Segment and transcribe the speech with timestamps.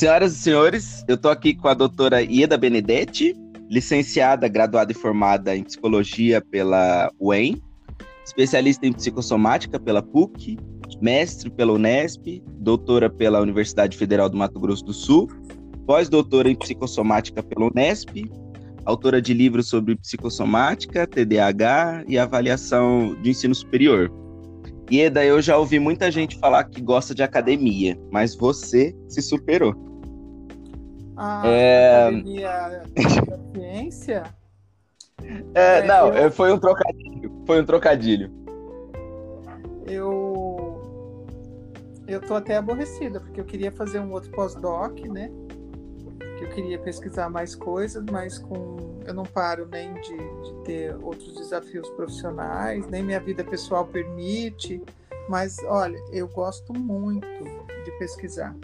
[0.00, 3.36] Senhoras e senhores, eu estou aqui com a doutora Ieda Benedetti,
[3.68, 7.60] licenciada, graduada e formada em psicologia pela UEM,
[8.24, 10.56] especialista em psicossomática pela PUC,
[11.02, 15.28] mestre pela Unesp, doutora pela Universidade Federal do Mato Grosso do Sul,
[15.86, 18.24] pós-doutora em psicossomática pela Unesp,
[18.86, 24.10] autora de livros sobre psicossomática, TDAH e avaliação de ensino superior.
[24.90, 29.89] Ieda, eu já ouvi muita gente falar que gosta de academia, mas você se superou.
[31.22, 32.06] A é...
[32.06, 32.82] academia
[33.28, 34.22] da ciência?
[35.54, 36.32] É, é, não, eu...
[36.32, 37.42] foi um trocadilho.
[37.46, 38.32] Foi um trocadilho.
[39.86, 40.80] Eu.
[42.08, 45.30] Eu tô até aborrecida, porque eu queria fazer um outro pós-doc, né?
[46.38, 48.98] Que eu queria pesquisar mais coisas, mas com.
[49.06, 54.82] Eu não paro nem de, de ter outros desafios profissionais, nem minha vida pessoal permite.
[55.28, 57.26] Mas, olha, eu gosto muito
[57.84, 58.56] de pesquisar.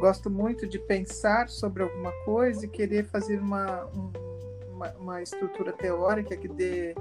[0.00, 4.10] Gosto muito de pensar sobre alguma coisa e querer fazer uma, um,
[4.74, 6.94] uma, uma, estrutura teórica que dê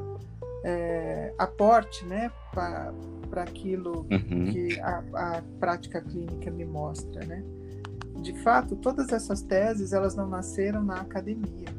[0.65, 2.91] é, aporte né, para
[3.41, 4.51] aquilo uhum.
[4.51, 7.25] que a, a prática clínica me mostra.
[7.25, 7.41] Né?
[8.21, 11.69] De fato, todas essas teses elas não nasceram na academia.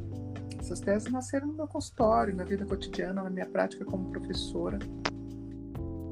[0.59, 4.79] Essas teses nasceram no meu consultório, na vida cotidiana, na minha prática como professora.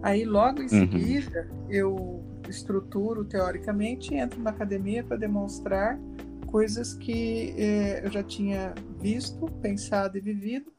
[0.03, 0.69] Aí, logo em uhum.
[0.69, 5.99] seguida, eu estruturo teoricamente entro na academia para demonstrar
[6.47, 10.71] coisas que eh, eu já tinha visto, pensado e vivido.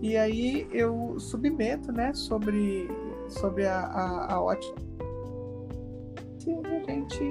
[0.00, 2.88] E aí eu submeto né, sobre,
[3.28, 4.82] sobre a, a, a ótica.
[6.44, 7.22] E a gente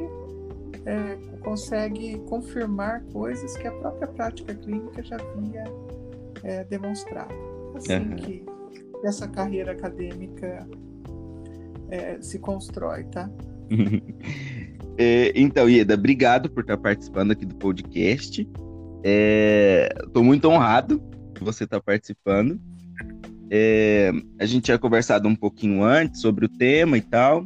[0.86, 5.64] é, consegue confirmar coisas que a própria prática clínica já havia
[6.44, 7.34] é, demonstrado.
[7.76, 8.16] Assim uhum.
[8.16, 8.46] que
[9.04, 10.68] essa carreira acadêmica
[11.90, 13.30] é, se constrói, tá?
[14.98, 18.42] é, então, Ieda, obrigado por estar participando aqui do podcast.
[18.42, 21.02] Estou é, muito honrado
[21.34, 22.60] que você está participando.
[23.50, 27.46] É, a gente tinha conversado um pouquinho antes sobre o tema e tal.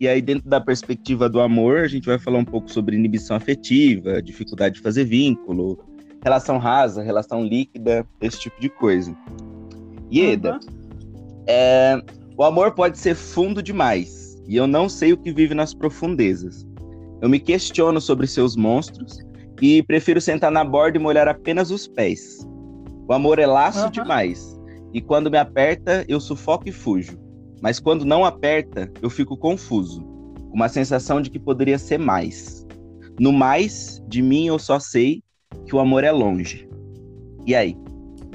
[0.00, 3.36] E aí, dentro da perspectiva do amor, a gente vai falar um pouco sobre inibição
[3.36, 5.84] afetiva, dificuldade de fazer vínculo,
[6.22, 9.16] relação rasa, relação líquida, esse tipo de coisa.
[10.12, 11.44] Ieda, uhum.
[11.48, 12.02] é,
[12.36, 14.17] o amor pode ser fundo demais,
[14.48, 16.66] e eu não sei o que vive nas profundezas.
[17.20, 19.18] Eu me questiono sobre seus monstros
[19.60, 22.48] e prefiro sentar na borda e molhar apenas os pés.
[23.06, 23.90] O amor é laço uhum.
[23.90, 24.58] demais,
[24.92, 27.18] e quando me aperta, eu sufoco e fujo.
[27.60, 32.66] Mas quando não aperta, eu fico confuso, com uma sensação de que poderia ser mais.
[33.18, 35.22] No mais, de mim eu só sei
[35.66, 36.68] que o amor é longe.
[37.46, 37.76] E aí?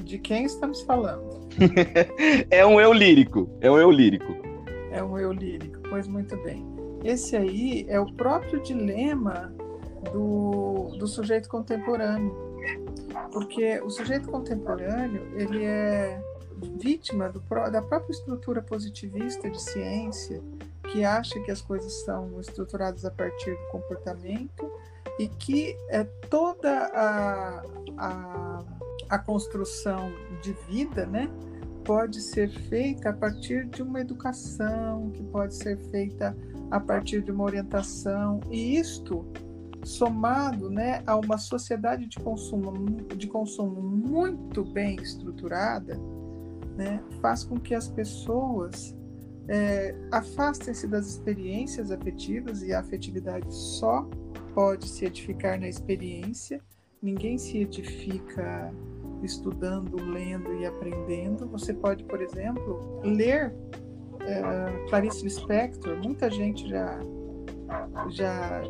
[0.03, 1.47] De quem estamos falando?
[2.51, 3.49] é um eu lírico.
[3.61, 4.35] É um eu lírico.
[4.91, 6.65] É um eu lírico, pois muito bem.
[7.03, 9.53] Esse aí é o próprio dilema
[10.11, 12.35] do, do sujeito contemporâneo.
[13.31, 16.19] Porque o sujeito contemporâneo, ele é
[16.79, 17.39] vítima do,
[17.69, 20.41] da própria estrutura positivista de ciência,
[20.91, 24.67] que acha que as coisas são estruturadas a partir do comportamento
[25.19, 27.63] e que é toda a,
[27.99, 28.63] a
[29.09, 30.11] a construção
[30.41, 31.29] de vida, né,
[31.83, 36.35] pode ser feita a partir de uma educação, que pode ser feita
[36.71, 39.25] a partir de uma orientação, e isto
[39.83, 42.71] somado, né, a uma sociedade de consumo
[43.15, 45.99] de consumo muito bem estruturada,
[46.77, 48.95] né, faz com que as pessoas
[49.47, 54.07] é, afastem-se das experiências afetivas e a afetividade só
[54.53, 56.61] pode se edificar na experiência.
[57.01, 58.73] Ninguém se edifica
[59.25, 61.47] estudando, lendo e aprendendo.
[61.49, 63.53] Você pode, por exemplo, ler
[64.21, 65.97] é, Clarice Lispector.
[66.03, 66.99] Muita gente já,
[68.09, 68.61] já,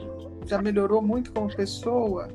[0.46, 2.28] já melhorou muito como pessoa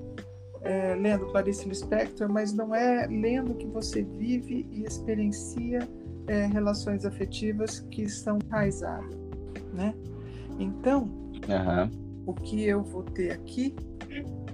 [0.62, 5.80] é, lendo Clarice Lispector, mas não é lendo que você vive e experiencia
[6.26, 9.16] é, relações afetivas que são enraizadas,
[9.72, 9.94] né?
[10.58, 12.24] Então, uhum.
[12.26, 13.74] o que eu vou ter aqui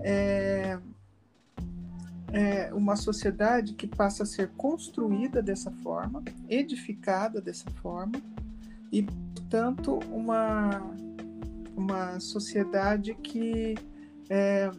[0.02, 0.78] é
[2.32, 8.20] é, uma sociedade que passa a ser construída dessa forma, edificada dessa forma,
[8.90, 10.82] e, portanto, uma,
[11.76, 13.74] uma sociedade que
[14.30, 14.70] é,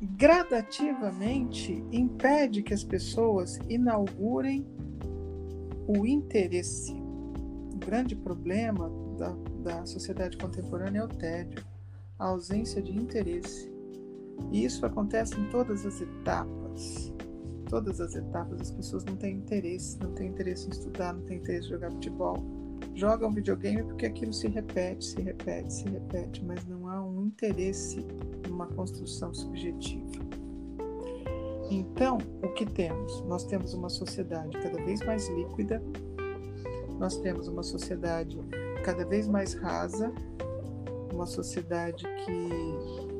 [0.00, 4.66] gradativamente impede que as pessoas inaugurem
[5.86, 6.92] o interesse.
[6.92, 11.64] O grande problema da, da sociedade contemporânea é o tédio,
[12.18, 13.71] a ausência de interesse.
[14.50, 17.12] E isso acontece em todas as etapas.
[17.68, 21.38] Todas as etapas, as pessoas não têm interesse, não têm interesse em estudar, não têm
[21.38, 22.36] interesse em jogar futebol.
[22.94, 28.06] Jogam videogame porque aquilo se repete, se repete, se repete, mas não há um interesse
[28.46, 30.22] numa construção subjetiva.
[31.70, 33.22] Então, o que temos?
[33.22, 35.82] Nós temos uma sociedade cada vez mais líquida,
[36.98, 38.38] nós temos uma sociedade
[38.84, 40.12] cada vez mais rasa,
[41.12, 43.11] uma sociedade que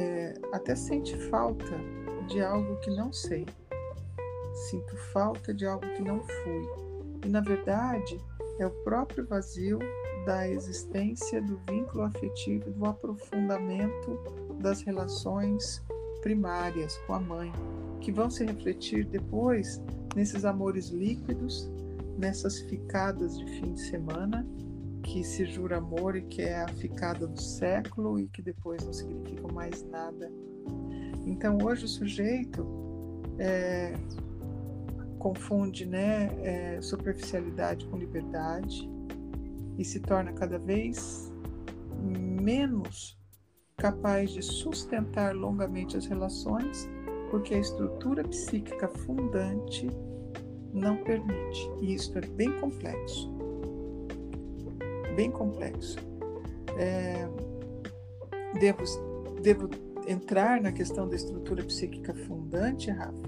[0.00, 1.78] é, até sente falta
[2.26, 3.46] de algo que não sei,
[4.70, 6.68] sinto falta de algo que não fui.
[7.26, 8.18] E na verdade,
[8.58, 9.78] é o próprio vazio
[10.24, 14.18] da existência do vínculo afetivo, do aprofundamento
[14.60, 15.82] das relações
[16.22, 17.52] primárias com a mãe,
[18.00, 19.80] que vão se refletir depois
[20.14, 21.70] nesses amores líquidos,
[22.18, 24.46] nessas ficadas de fim de semana,
[25.02, 28.92] que se jura amor e que é a ficada do século e que depois não
[28.92, 30.30] significam mais nada.
[31.26, 32.66] Então hoje o sujeito
[33.38, 33.94] é,
[35.18, 38.88] confunde né, é, superficialidade com liberdade
[39.78, 41.32] e se torna cada vez
[42.02, 43.18] menos
[43.76, 46.88] capaz de sustentar longamente as relações,
[47.30, 49.88] porque a estrutura psíquica fundante
[50.72, 51.70] não permite.
[51.80, 53.39] E isso é bem complexo.
[55.20, 55.98] Bem complexo.
[56.78, 57.28] É,
[58.58, 58.82] devo,
[59.42, 59.68] devo
[60.08, 63.20] entrar na questão da estrutura psíquica fundante, Rafa?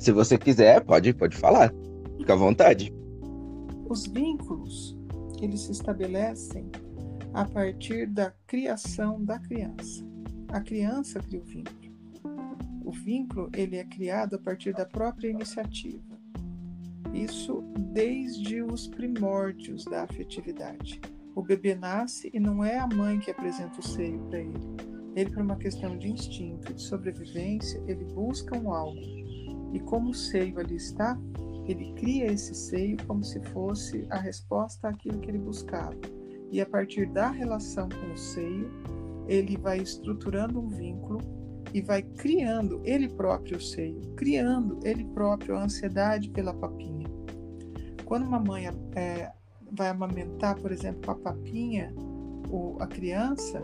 [0.00, 1.72] Se você quiser, pode, pode falar.
[2.18, 2.92] Fica à vontade.
[3.88, 4.98] Os vínculos,
[5.40, 6.72] eles se estabelecem
[7.32, 10.04] a partir da criação da criança.
[10.48, 11.76] A criança cria o vínculo.
[12.84, 16.15] O vínculo, ele é criado a partir da própria iniciativa.
[17.14, 17.62] Isso
[17.92, 21.00] desde os primórdios da afetividade.
[21.34, 24.76] O bebê nasce e não é a mãe que apresenta o seio para ele.
[25.14, 29.00] Ele, por uma questão de instinto, de sobrevivência, ele busca um algo
[29.76, 31.18] e como o seio ali está,
[31.66, 35.94] ele cria esse seio como se fosse a resposta àquilo que ele buscava.
[36.50, 38.70] E a partir da relação com o seio,
[39.28, 41.20] ele vai estruturando um vínculo
[41.74, 46.95] e vai criando ele próprio o seio, criando ele próprio a ansiedade pela papinha.
[48.06, 49.32] Quando uma mãe é,
[49.72, 51.92] vai amamentar, por exemplo, a papinha,
[52.48, 53.60] ou a criança,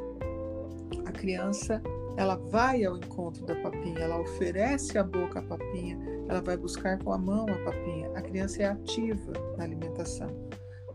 [1.06, 1.80] a criança
[2.16, 5.96] ela vai ao encontro da papinha, ela oferece a boca à papinha,
[6.28, 8.10] ela vai buscar com a mão a papinha.
[8.14, 10.28] A criança é ativa na alimentação.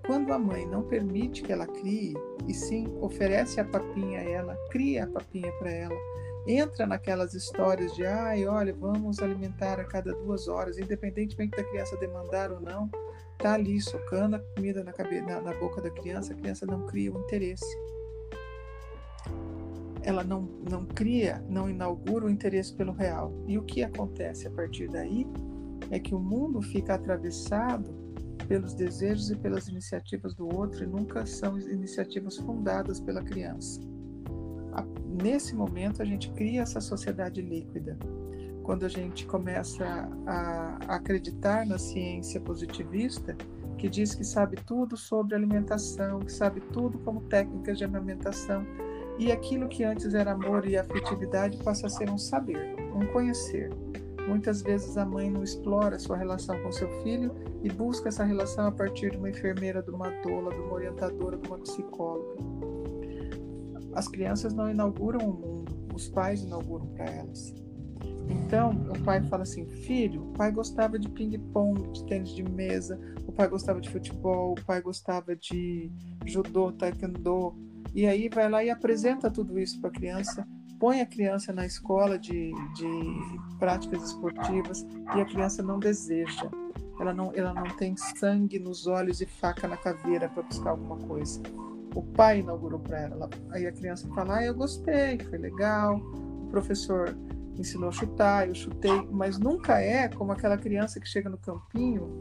[0.05, 2.13] Quando a mãe não permite que ela crie,
[2.47, 5.97] e sim oferece a papinha a ela, cria a papinha para ela,
[6.45, 11.97] entra naquelas histórias de, ai, olha, vamos alimentar a cada duas horas, independentemente da criança
[11.97, 12.89] demandar ou não,
[13.38, 17.12] tá ali socando a comida na, na, na boca da criança, a criança não cria
[17.12, 17.66] o interesse
[20.07, 23.34] ela não, não cria, não inaugura o interesse pelo real.
[23.45, 25.28] E o que acontece a partir daí
[25.92, 27.94] é que o mundo fica atravessado
[28.48, 33.81] pelos desejos e pelas iniciativas do outro e nunca são iniciativas fundadas pela criança.
[35.22, 37.98] Nesse momento, a gente cria essa sociedade líquida.
[38.68, 43.34] Quando a gente começa a acreditar na ciência positivista,
[43.78, 48.68] que diz que sabe tudo sobre alimentação, que sabe tudo como técnicas de alimentação,
[49.18, 53.69] e aquilo que antes era amor e afetividade passa a ser um saber, um conhecer.
[54.28, 57.34] Muitas vezes a mãe não explora sua relação com seu filho
[57.64, 61.38] e busca essa relação a partir de uma enfermeira, de uma doula, de uma orientadora,
[61.38, 62.36] de uma psicóloga.
[63.94, 67.67] As crianças não inauguram o mundo, os pais inauguram para elas.
[68.30, 73.00] Então, o pai fala assim: filho, o pai gostava de ping-pong, de tênis de mesa,
[73.28, 75.92] o pai gostava de futebol, o pai gostava de
[76.26, 77.56] judô, taekwondo,
[77.94, 80.48] e aí vai lá e apresenta tudo isso para a criança,
[80.80, 86.50] põe a criança na escola de, de práticas esportivas e a criança não deseja.
[87.00, 90.98] Ela não, ela não tem sangue nos olhos e faca na caveira para buscar alguma
[90.98, 91.42] coisa.
[91.96, 93.30] O pai inaugurou para ela.
[93.52, 95.98] Aí a criança fala: ah, eu gostei, foi legal.
[95.98, 97.16] O professor
[97.57, 102.19] ensinou a chutar, eu chutei, mas nunca é como aquela criança que chega no campinho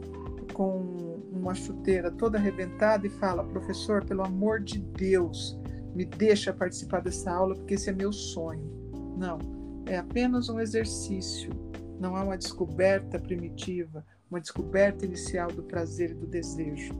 [0.53, 5.57] com uma chuteira toda arrebentada e fala: professor, pelo amor de Deus,
[5.93, 8.77] me deixa participar dessa aula porque esse é meu sonho.
[9.17, 9.37] Não,
[9.85, 11.51] é apenas um exercício,
[11.99, 16.93] não há uma descoberta primitiva, uma descoberta inicial do prazer e do desejo.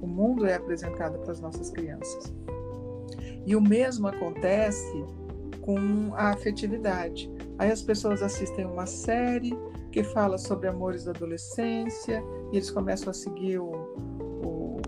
[0.00, 2.32] O mundo é apresentado para as nossas crianças.
[3.46, 5.04] E o mesmo acontece
[5.60, 7.30] com a afetividade.
[7.60, 9.52] Aí as pessoas assistem uma série
[9.92, 14.80] que fala sobre amores da adolescência e eles começam a seguir o, o,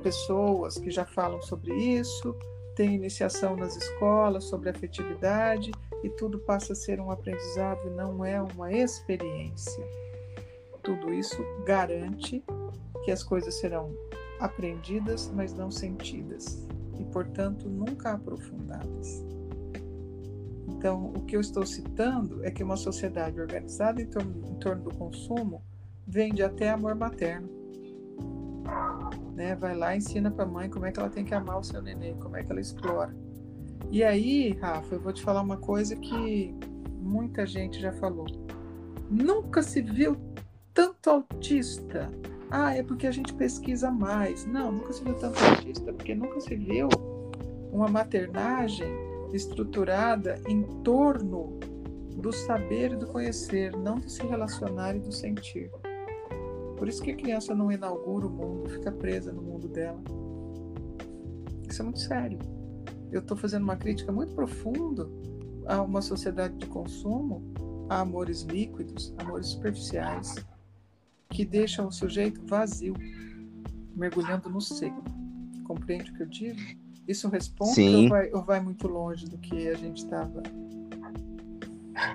[0.00, 2.36] pessoas que já falam sobre isso
[2.76, 5.72] tem iniciação nas escolas sobre afetividade
[6.04, 9.84] e tudo passa a ser um aprendizado e não é uma experiência.
[10.84, 12.44] Tudo isso garante
[13.04, 13.92] que as coisas serão
[14.38, 16.64] aprendidas, mas não sentidas.
[16.96, 19.24] e, portanto, nunca aprofundadas.
[20.82, 24.82] Então, o que eu estou citando é que uma sociedade organizada em torno, em torno
[24.82, 25.62] do consumo
[26.04, 27.48] vende até amor materno.
[29.32, 29.54] Né?
[29.54, 31.62] Vai lá e ensina para a mãe como é que ela tem que amar o
[31.62, 33.14] seu neném, como é que ela explora.
[33.92, 36.52] E aí, Rafa, eu vou te falar uma coisa que
[37.00, 38.26] muita gente já falou.
[39.08, 40.16] Nunca se viu
[40.74, 42.10] tanto autista.
[42.50, 44.44] Ah, é porque a gente pesquisa mais.
[44.46, 46.88] Não, nunca se viu tanto autista, porque nunca se viu
[47.70, 51.58] uma maternagem estruturada em torno
[52.16, 55.70] do saber e do conhecer, não do se relacionar e do sentir.
[56.76, 60.00] Por isso que a criança não inaugura o mundo, fica presa no mundo dela.
[61.68, 62.38] Isso é muito sério.
[63.10, 65.08] Eu estou fazendo uma crítica muito profunda
[65.66, 67.42] a uma sociedade de consumo,
[67.88, 70.34] a amores líquidos, amores superficiais,
[71.30, 72.94] que deixam o sujeito vazio,
[73.94, 75.02] mergulhando no seco.
[75.64, 76.81] Compreende o que eu digo?
[77.06, 80.42] Isso responde ou vai, ou vai muito longe do que a gente estava?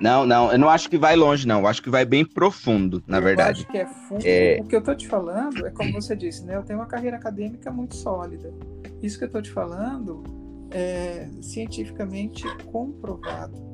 [0.01, 1.61] Não, não, eu não acho que vai longe, não.
[1.61, 3.61] Eu acho que vai bem profundo, na eu verdade.
[3.61, 4.21] acho que é fundo.
[4.25, 4.59] É...
[4.61, 6.55] O que eu estou te falando é como você disse, né?
[6.55, 8.53] Eu tenho uma carreira acadêmica muito sólida.
[9.01, 10.23] Isso que eu estou te falando
[10.71, 13.67] é cientificamente comprovado.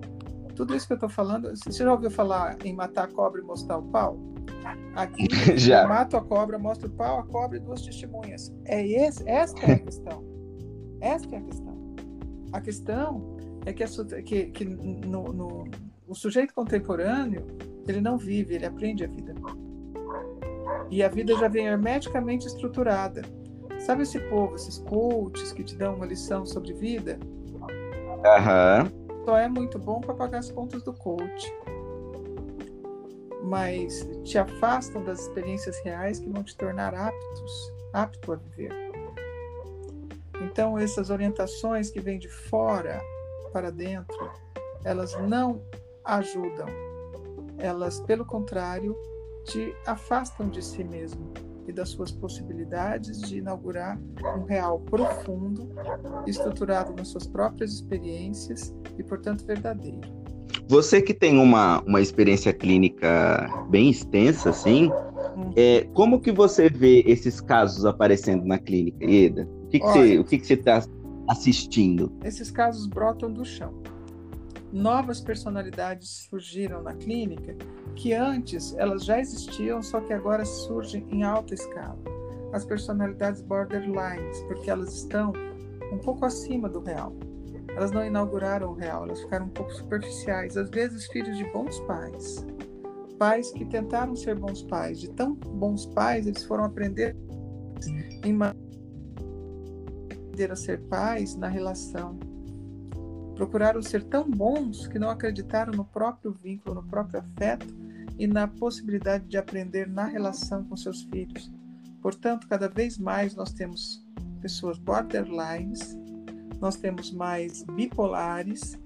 [0.56, 3.44] Tudo isso que eu estou falando, você já ouviu falar em matar a cobra e
[3.44, 4.20] mostrar o pau?
[4.96, 5.28] Aqui,
[5.58, 5.82] já.
[5.82, 8.54] eu mato a cobra, mostro o pau, a cobra e duas testemunhas.
[8.66, 10.33] É esse, esta é a questão.
[11.04, 11.96] Esta é a questão.
[12.54, 13.88] A questão é que, a,
[14.24, 15.66] que, que no, no,
[16.08, 17.46] o sujeito contemporâneo
[17.86, 19.36] ele não vive, ele aprende a vida.
[20.90, 23.22] E a vida já vem hermeticamente estruturada.
[23.80, 27.20] Sabe esse povo, esses coaches que te dão uma lição sobre vida?
[27.60, 29.26] Uhum.
[29.26, 31.54] Só é muito bom para pagar as contas do coach.
[33.44, 38.83] Mas te afastam das experiências reais que vão te tornar aptos, apto a viver.
[40.54, 43.02] Então, essas orientações que vêm de fora
[43.52, 44.32] para dentro,
[44.86, 45.64] elas não
[46.06, 46.68] ajudam.
[47.58, 48.96] Elas, pelo contrário,
[49.46, 51.34] te afastam de si mesmo
[51.68, 54.00] e das suas possibilidades de inaugurar
[54.38, 55.70] um real profundo,
[56.28, 60.08] estruturado nas suas próprias experiências e, portanto, verdadeiro.
[60.68, 64.92] Você que tem uma, uma experiência clínica bem extensa, assim,
[65.36, 65.52] hum.
[65.56, 69.63] é, como que você vê esses casos aparecendo na clínica, Eda?
[69.74, 70.84] Que, que Olha, você, o que, que você está
[71.28, 72.12] assistindo?
[72.24, 73.74] Esses casos brotam do chão.
[74.72, 77.56] Novas personalidades surgiram na clínica
[77.96, 81.98] que antes elas já existiam, só que agora surgem em alta escala.
[82.52, 85.34] As personalidades borderlines, porque elas estão
[85.92, 87.16] um pouco acima do real.
[87.76, 91.80] Elas não inauguraram o real, elas ficaram um pouco superficiais, às vezes filhos de bons
[91.82, 92.46] pais.
[93.18, 97.16] Pais que tentaram ser bons pais, de tão bons pais, eles foram aprender
[98.24, 98.34] em
[100.34, 102.18] aprender a ser pais na relação.
[103.36, 107.68] Procuraram ser tão bons que não acreditaram no próprio vínculo, no próprio afeto
[108.18, 111.52] e na possibilidade de aprender na relação com seus filhos.
[112.02, 114.04] Portanto, cada vez mais nós temos
[114.42, 115.96] pessoas borderlines,
[116.60, 118.78] nós temos mais bipolares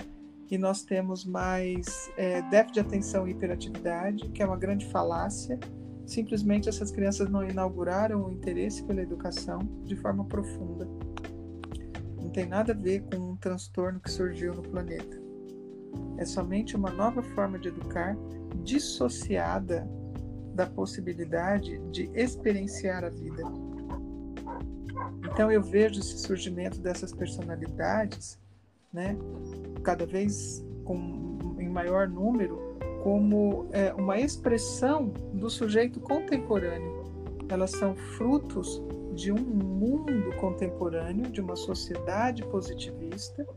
[0.52, 5.58] e nós temos mais é, déficit de atenção e hiperatividade, que é uma grande falácia.
[6.06, 10.88] Simplesmente essas crianças não inauguraram o interesse pela educação de forma profunda
[12.38, 15.20] tem nada a ver com um transtorno que surgiu no planeta.
[16.20, 18.16] É somente uma nova forma de educar
[18.64, 19.90] dissociada
[20.54, 23.42] da possibilidade de experienciar a vida.
[25.34, 28.40] Então eu vejo esse surgimento dessas personalidades,
[28.94, 29.18] né,
[29.82, 37.04] cada vez com, em maior número, como é, uma expressão do sujeito contemporâneo.
[37.50, 38.80] Elas são frutos
[39.18, 43.48] de um mundo contemporâneo, de uma sociedade positivista.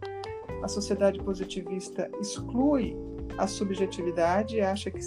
[0.62, 2.96] A sociedade positivista exclui
[3.36, 5.00] a subjetividade, acha que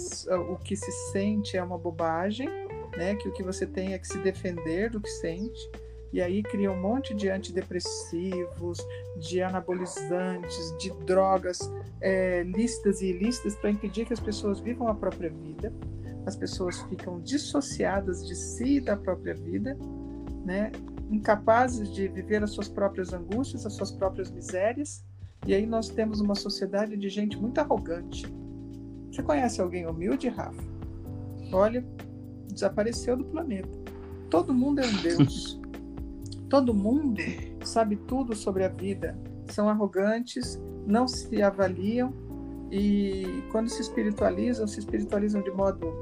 [0.48, 2.48] o que se sente é uma bobagem,
[2.96, 3.16] né?
[3.16, 5.60] que o que você tem é que se defender do que sente.
[6.12, 8.78] E aí cria um monte de antidepressivos,
[9.18, 11.58] de anabolizantes, de drogas
[12.00, 15.72] é, lícitas e ilícitas para impedir que as pessoas vivam a própria vida.
[16.24, 19.76] As pessoas ficam dissociadas de si e da própria vida
[20.44, 20.70] né,
[21.10, 25.04] incapazes de viver as suas próprias angústias, as suas próprias misérias.
[25.46, 28.26] E aí nós temos uma sociedade de gente muito arrogante.
[29.10, 30.62] Você conhece alguém humilde, Rafa?
[31.52, 31.84] Olha,
[32.52, 33.68] desapareceu do planeta.
[34.30, 35.60] Todo mundo é um Deus.
[36.48, 37.20] Todo mundo
[37.64, 39.18] sabe tudo sobre a vida.
[39.48, 42.12] São arrogantes, não se avaliam
[42.70, 45.92] e quando se espiritualizam, se espiritualizam de modo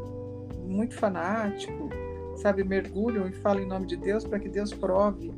[0.67, 1.91] muito fanático,
[2.37, 5.33] sabe, mergulham e falam em nome de Deus para que Deus prove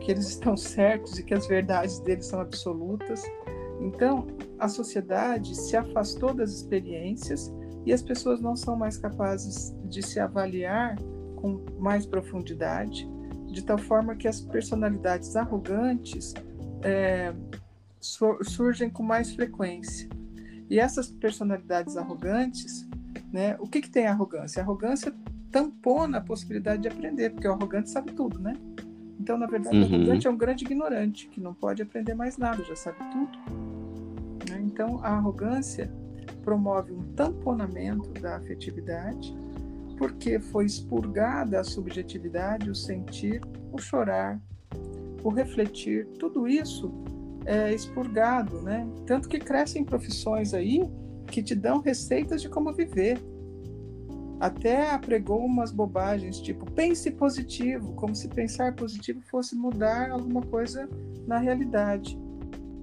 [0.00, 3.22] que eles estão certos e que as verdades deles são absolutas.
[3.80, 4.26] Então,
[4.58, 7.52] a sociedade se afastou das experiências
[7.84, 10.96] e as pessoas não são mais capazes de se avaliar
[11.36, 13.08] com mais profundidade,
[13.46, 16.34] de tal forma que as personalidades arrogantes
[16.82, 17.32] é,
[18.00, 20.08] surgem com mais frequência.
[20.68, 22.86] E essas personalidades arrogantes,
[23.32, 24.62] né, o que, que tem arrogância?
[24.62, 25.14] Arrogância
[25.50, 28.54] tampona a possibilidade de aprender, porque o arrogante sabe tudo, né?
[29.20, 29.82] Então, na verdade, uhum.
[29.82, 33.38] o arrogante é um grande ignorante, que não pode aprender mais nada, já sabe tudo.
[34.48, 34.62] Né?
[34.64, 35.90] Então, a arrogância
[36.42, 39.36] promove um tamponamento da afetividade,
[39.96, 44.40] porque foi expurgada a subjetividade, o sentir, o chorar,
[45.22, 46.92] o refletir, tudo isso
[47.44, 48.88] é expurgado, né?
[49.06, 50.82] Tanto que crescem profissões aí
[51.26, 53.18] que te dão receitas de como viver.
[54.40, 60.88] Até apregou umas bobagens, tipo, pense positivo, como se pensar positivo fosse mudar alguma coisa
[61.26, 62.18] na realidade.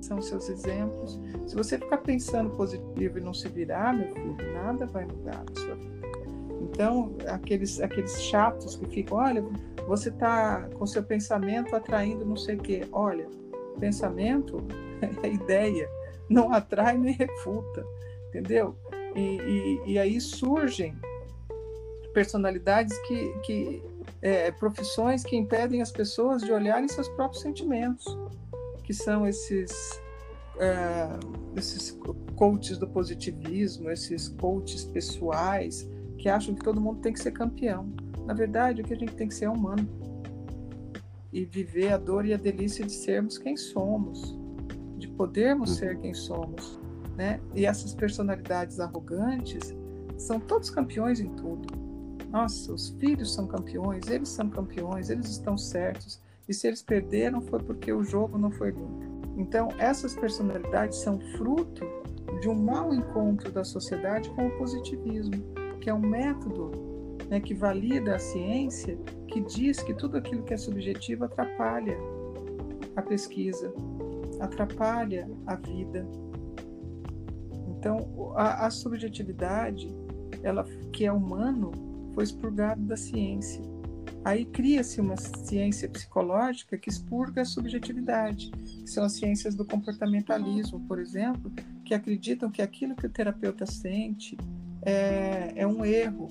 [0.02, 1.20] São seus exemplos.
[1.48, 5.62] Se você ficar pensando positivo e não se virar, meu filho, nada vai mudar na
[5.62, 5.96] sua vida.
[6.62, 9.44] Então, aqueles, aqueles chatos que ficam, olha,
[9.88, 12.86] você está com seu pensamento atraindo não sei o quê.
[12.92, 13.28] Olha,
[13.80, 14.62] pensamento
[15.24, 15.88] é ideia,
[16.30, 17.86] não atrai nem refuta,
[18.28, 18.76] entendeu?
[19.16, 20.94] E, e, e aí surgem
[22.16, 23.84] personalidades que, que
[24.22, 28.06] é, profissões que impedem as pessoas de olharem seus próprios sentimentos,
[28.86, 30.02] que são esses
[30.58, 31.10] é,
[31.58, 32.00] esses
[32.38, 35.86] coaches do positivismo, esses coaches pessoais
[36.18, 37.94] que acham que todo mundo tem que ser campeão.
[38.26, 39.86] Na verdade, o que a gente tem que ser é humano
[41.34, 44.34] e viver a dor e a delícia de sermos quem somos,
[44.98, 46.80] de podermos ser quem somos,
[47.18, 47.42] né?
[47.54, 49.76] E essas personalidades arrogantes
[50.18, 51.85] são todos campeões em tudo
[52.36, 56.22] nossa, os filhos são campeões, eles são campeões, eles estão certos.
[56.50, 59.05] E se eles perderam foi porque o jogo não foi limpo.
[59.38, 61.86] Então, essas personalidades são fruto
[62.42, 65.42] de um mau encontro da sociedade com o positivismo,
[65.79, 66.72] que é um método
[67.29, 68.98] né, que valida a ciência,
[69.29, 71.98] que diz que tudo aquilo que é subjetivo atrapalha
[72.98, 73.74] a pesquisa,
[74.42, 76.05] atrapalha a vida.
[77.70, 79.96] Então, a, a subjetividade,
[80.44, 81.85] ela que é humano,
[82.16, 83.62] foi expurgado da ciência.
[84.24, 90.80] Aí cria-se uma ciência psicológica que expurga a subjetividade, que são as ciências do comportamentalismo,
[90.88, 91.51] por exemplo,
[91.84, 94.36] que acreditam que aquilo que o terapeuta sente
[94.82, 96.28] é, é um erro.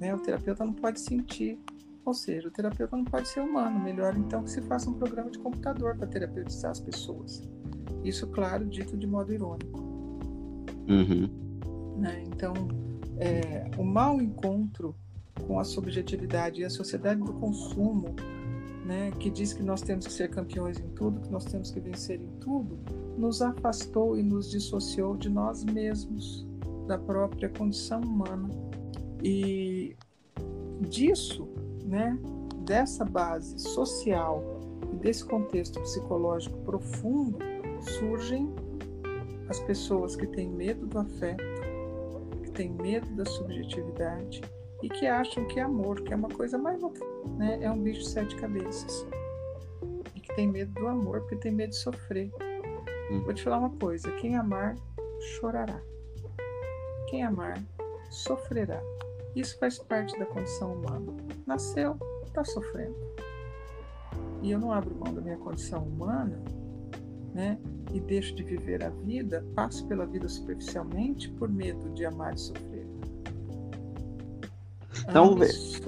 [0.00, 0.14] Né?
[0.14, 1.58] O terapeuta não pode sentir.
[2.02, 3.78] Ou seja, o terapeuta não pode ser humano.
[3.78, 7.42] Melhor então que se faça um programa de computador para terapeutizar as pessoas.
[8.02, 9.78] Isso, claro, dito de modo irônico.
[10.88, 11.28] Uhum.
[11.98, 12.24] Né?
[12.26, 12.54] Então,
[13.18, 14.94] é, o mau encontro
[15.46, 18.14] com a subjetividade e a sociedade do consumo,
[18.84, 21.80] né, que diz que nós temos que ser campeões em tudo, que nós temos que
[21.80, 22.78] vencer em tudo,
[23.16, 26.46] nos afastou e nos dissociou de nós mesmos,
[26.86, 28.48] da própria condição humana.
[29.22, 29.94] E
[30.88, 31.46] disso,
[31.84, 32.18] né,
[32.64, 34.42] dessa base social
[34.92, 37.38] e desse contexto psicológico profundo,
[37.98, 38.50] surgem
[39.48, 41.44] as pessoas que têm medo do afeto,
[42.58, 44.42] têm medo da subjetividade
[44.82, 46.82] e que acham que é amor, que é uma coisa mais
[47.36, 47.60] né?
[47.62, 49.06] é um bicho de sete cabeças.
[50.16, 52.32] E que tem medo do amor, porque tem medo de sofrer.
[53.12, 53.22] Hum.
[53.22, 54.74] Vou te falar uma coisa: quem amar,
[55.20, 55.80] chorará.
[57.08, 57.62] Quem amar,
[58.10, 58.82] sofrerá.
[59.36, 61.16] Isso faz parte da condição humana.
[61.46, 62.96] Nasceu, está sofrendo.
[64.42, 66.42] E eu não abro mão da minha condição humana,
[67.32, 67.58] né?
[67.92, 72.38] E deixo de viver a vida, passo pela vida superficialmente por medo de amar e
[72.38, 72.86] sofrer.
[75.12, 75.80] Talvez,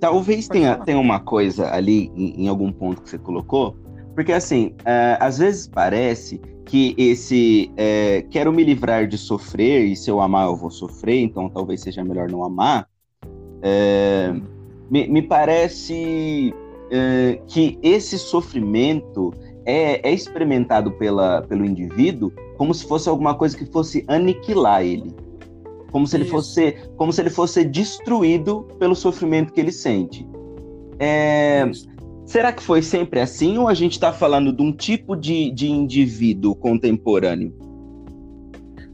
[0.00, 3.76] talvez tenha, tenha uma coisa ali em, em, algum ponto que você colocou,
[4.14, 9.94] porque assim, é, às vezes parece que esse é, quero me livrar de sofrer e
[9.94, 12.88] se eu amar eu vou sofrer, então talvez seja melhor não amar.
[13.62, 14.34] É,
[14.90, 16.54] me, me, parece
[17.48, 23.66] que esse sofrimento é, é experimentado pela, pelo indivíduo como se fosse alguma coisa que
[23.66, 25.14] fosse aniquilar ele.
[25.90, 30.26] Como se ele fosse, como se ele fosse destruído pelo sofrimento que ele sente.
[30.98, 31.70] É,
[32.26, 35.70] será que foi sempre assim ou a gente está falando de um tipo de, de
[35.70, 37.54] indivíduo contemporâneo?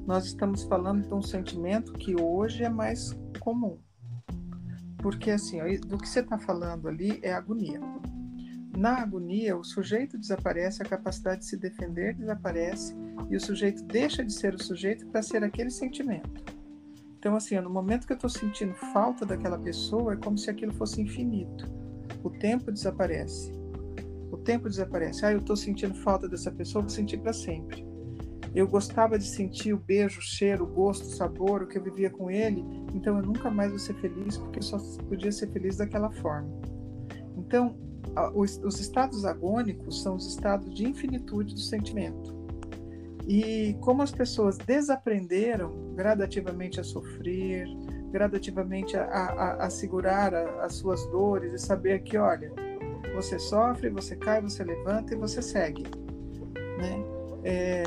[0.07, 3.79] Nós estamos falando de um sentimento que hoje é mais comum.
[4.99, 7.81] Porque, assim, do que você está falando ali é agonia.
[8.77, 12.95] Na agonia, o sujeito desaparece, a capacidade de se defender desaparece
[13.29, 16.31] e o sujeito deixa de ser o sujeito para ser aquele sentimento.
[17.19, 20.73] Então, assim, no momento que eu estou sentindo falta daquela pessoa, é como se aquilo
[20.73, 21.69] fosse infinito.
[22.23, 23.53] o tempo desaparece.
[24.31, 25.25] O tempo desaparece.
[25.25, 27.87] Ah, eu estou sentindo falta dessa pessoa, vou sentir para sempre.
[28.55, 31.83] Eu gostava de sentir o beijo, o cheiro, o gosto, o sabor, o que eu
[31.83, 34.79] vivia com ele, então eu nunca mais vou ser feliz porque só
[35.09, 36.51] podia ser feliz daquela forma.
[37.37, 37.77] Então,
[38.35, 42.39] os, os estados agônicos são os estados de infinitude do sentimento.
[43.27, 47.67] E como as pessoas desaprenderam gradativamente a sofrer,
[48.11, 52.53] gradativamente a, a, a segurar a, as suas dores e saber que, olha,
[53.15, 55.85] você sofre, você cai, você levanta e você segue.
[56.79, 57.05] Né?
[57.45, 57.83] É,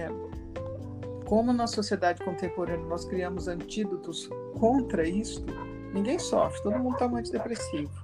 [1.26, 5.46] como na sociedade contemporânea nós criamos antídotos contra isso,
[5.94, 8.03] ninguém sofre, todo mundo está antidepressivo.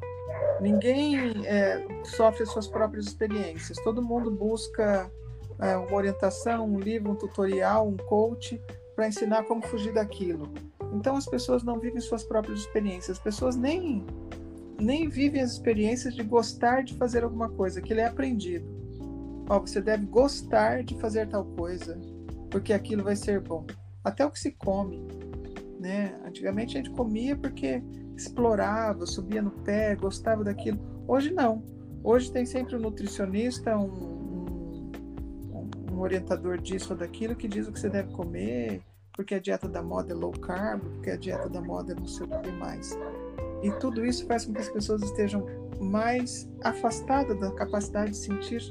[0.61, 5.09] Ninguém é, sofre suas próprias experiências, todo mundo busca
[5.59, 8.61] é, uma orientação, um livro, um tutorial, um coach
[8.95, 10.51] para ensinar como fugir daquilo.
[10.93, 14.05] Então as pessoas não vivem suas próprias experiências, as pessoas nem
[14.79, 18.65] nem vivem as experiências de gostar de fazer alguma coisa, que ele é aprendido.
[19.49, 21.99] Ó, você deve gostar de fazer tal coisa,
[22.49, 23.65] porque aquilo vai ser bom.
[24.03, 25.05] Até o que se come,
[25.79, 26.17] né?
[26.25, 27.83] Antigamente a gente comia porque
[28.19, 30.79] explorava, subia no pé, gostava daquilo.
[31.07, 31.63] Hoje não.
[32.03, 34.91] Hoje tem sempre um nutricionista, um,
[35.91, 38.81] um orientador disso ou daquilo que diz o que você deve comer,
[39.13, 42.07] porque a dieta da moda é low carb, porque a dieta da moda é não
[42.07, 42.97] sei o que mais.
[43.61, 45.45] E tudo isso faz com que as pessoas estejam
[45.81, 48.61] mais afastadas da capacidade de sentir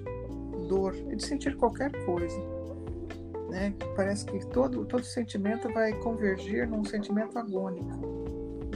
[0.69, 2.39] dor e de sentir qualquer coisa.
[3.51, 3.75] Né?
[3.97, 8.08] Parece que todo, todo sentimento vai convergir num sentimento agônico.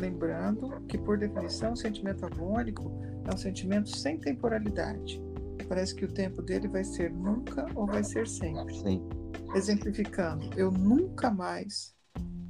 [0.02, 2.90] Lembrando que, por definição, o sentimento agônico
[3.24, 5.22] é um sentimento sem temporalidade.
[5.68, 8.74] Parece que o tempo dele vai ser nunca ou vai ser sempre.
[8.74, 9.08] Sim.
[9.54, 11.94] Exemplificando, eu nunca mais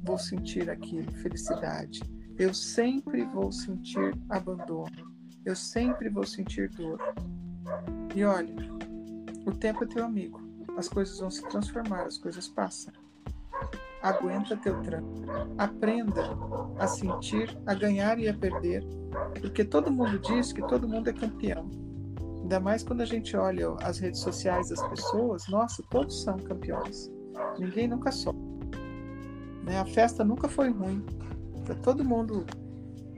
[0.03, 2.01] vou sentir aquilo, felicidade.
[2.39, 5.13] Eu sempre vou sentir abandono.
[5.45, 6.99] Eu sempre vou sentir dor.
[8.15, 8.55] E olha,
[9.45, 10.41] o tempo é teu amigo.
[10.75, 12.91] As coisas vão se transformar, as coisas passam.
[14.03, 15.23] Aguenta teu tranco.
[15.57, 16.37] Aprenda
[16.77, 18.83] a sentir, a ganhar e a perder,
[19.39, 21.71] porque todo mundo diz que todo mundo é campeão.
[22.41, 27.09] Ainda mais quando a gente olha as redes sociais das pessoas, nossa, todos são campeões.
[27.57, 28.41] Ninguém nunca sofre.
[29.63, 29.79] Né?
[29.79, 31.01] A festa nunca foi ruim.
[31.65, 32.45] Tá todo mundo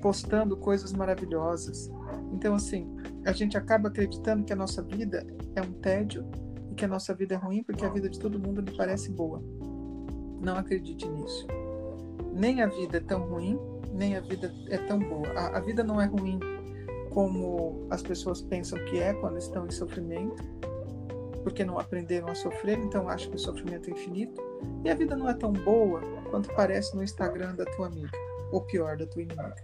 [0.04, 1.89] postando coisas maravilhosas.
[2.32, 2.88] Então, assim,
[3.26, 6.30] a gente acaba acreditando que a nossa vida é um tédio
[6.69, 9.12] e que a nossa vida é ruim porque a vida de todo mundo lhe parece
[9.12, 9.41] boa.
[10.46, 11.48] Não acredite nisso.
[12.32, 13.60] Nem a vida é tão ruim,
[13.92, 15.28] nem a vida é tão boa.
[15.30, 16.40] A, a vida não é ruim
[17.10, 20.44] como as pessoas pensam que é quando estão em sofrimento,
[21.42, 24.40] porque não aprenderam a sofrer, então acham que o sofrimento é infinito.
[24.84, 28.12] E a vida não é tão boa quanto parece no Instagram da tua amiga,
[28.52, 29.56] ou pior, da tua inimiga.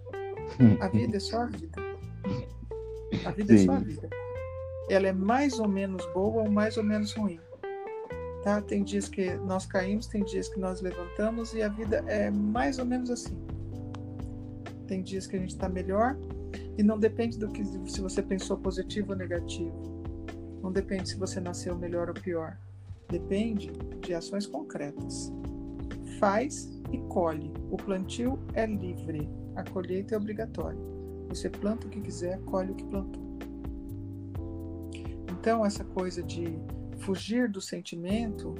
[0.80, 1.80] A vida é só a vida.
[3.24, 3.64] A vida Sim.
[3.64, 4.10] é só a vida.
[4.90, 7.40] Ela é mais ou menos boa ou mais ou menos ruim.
[8.44, 8.62] Tá?
[8.62, 12.80] Tem dias que nós caímos, tem dias que nós levantamos e a vida é mais
[12.80, 13.38] ou menos assim.
[14.88, 16.18] Tem dias que a gente está melhor,
[16.78, 19.72] e não depende do que se você pensou positivo ou negativo.
[20.62, 22.58] Não depende se você nasceu melhor ou pior.
[23.10, 25.32] Depende de ações concretas.
[26.20, 27.52] Faz e colhe.
[27.70, 29.30] O plantio é livre.
[29.56, 30.80] A colheita é obrigatória.
[31.30, 33.22] Você planta o que quiser, colhe o que plantou.
[35.30, 36.60] Então, essa coisa de
[37.02, 38.56] fugir do sentimento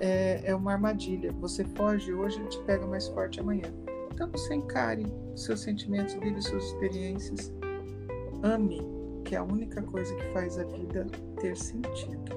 [0.00, 1.32] é, é uma armadilha.
[1.40, 3.72] Você foge hoje, ele te pega mais forte amanhã.
[4.12, 7.52] Então você encare seus sentimentos, vive suas experiências,
[8.42, 8.80] ame,
[9.24, 11.06] que é a única coisa que faz a vida
[11.40, 12.36] ter sentido.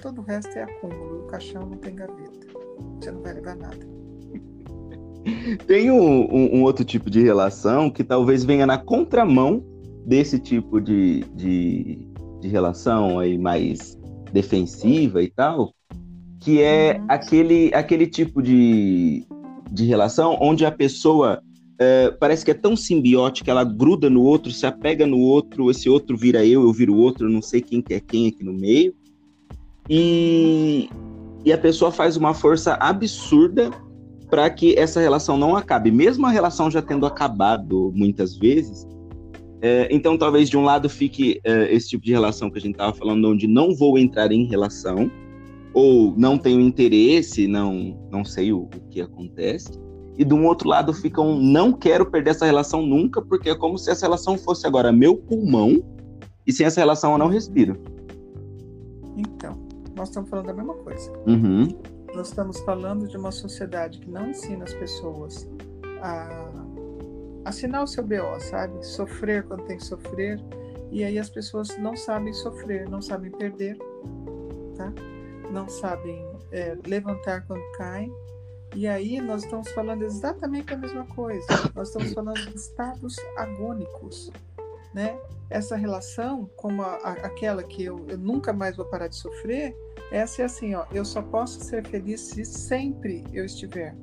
[0.00, 2.46] Todo o resto é acúmulo, o caixão não tem gaveta.
[3.00, 3.78] Você não vai levar nada.
[5.68, 9.64] Tem um, um, um outro tipo de relação que talvez venha na contramão
[10.04, 12.08] desse tipo de, de,
[12.40, 13.96] de relação aí mais
[14.32, 15.72] defensiva e tal,
[16.40, 17.06] que é uhum.
[17.08, 19.26] aquele, aquele tipo de,
[19.70, 21.42] de relação onde a pessoa
[21.78, 25.88] é, parece que é tão simbiótica, ela gruda no outro, se apega no outro, esse
[25.88, 28.52] outro vira eu, eu viro outro, eu não sei quem que é quem aqui no
[28.52, 28.94] meio.
[29.88, 30.88] E,
[31.44, 33.70] e a pessoa faz uma força absurda
[34.30, 38.86] para que essa relação não acabe, mesmo a relação já tendo acabado muitas vezes.
[39.64, 42.72] É, então, talvez de um lado fique é, esse tipo de relação que a gente
[42.72, 45.08] estava falando, onde não vou entrar em relação,
[45.72, 49.80] ou não tenho interesse, não, não sei o, o que acontece.
[50.18, 53.54] E de um outro lado fica um não quero perder essa relação nunca, porque é
[53.54, 55.80] como se essa relação fosse agora meu pulmão,
[56.44, 57.80] e sem essa relação eu não respiro.
[59.16, 59.56] Então,
[59.96, 61.12] nós estamos falando da mesma coisa.
[61.26, 61.68] Uhum.
[62.16, 65.48] Nós estamos falando de uma sociedade que não ensina as pessoas
[66.02, 66.61] a
[67.44, 68.84] assinar o seu BO, sabe?
[68.84, 70.40] Sofrer quando tem que sofrer
[70.90, 73.76] E aí as pessoas não sabem sofrer, não sabem perder,
[74.76, 74.92] tá?
[75.52, 78.12] não sabem é, levantar quando caem.
[78.74, 81.46] E aí nós estamos falando exatamente a mesma coisa.
[81.74, 84.30] Nós estamos falando de estados agônicos,
[84.94, 85.18] né?
[85.50, 89.76] Essa relação, como a, a, aquela que eu, eu nunca mais vou parar de sofrer,
[90.10, 90.86] essa é assim, ó.
[90.90, 93.94] Eu só posso ser feliz se sempre eu estiver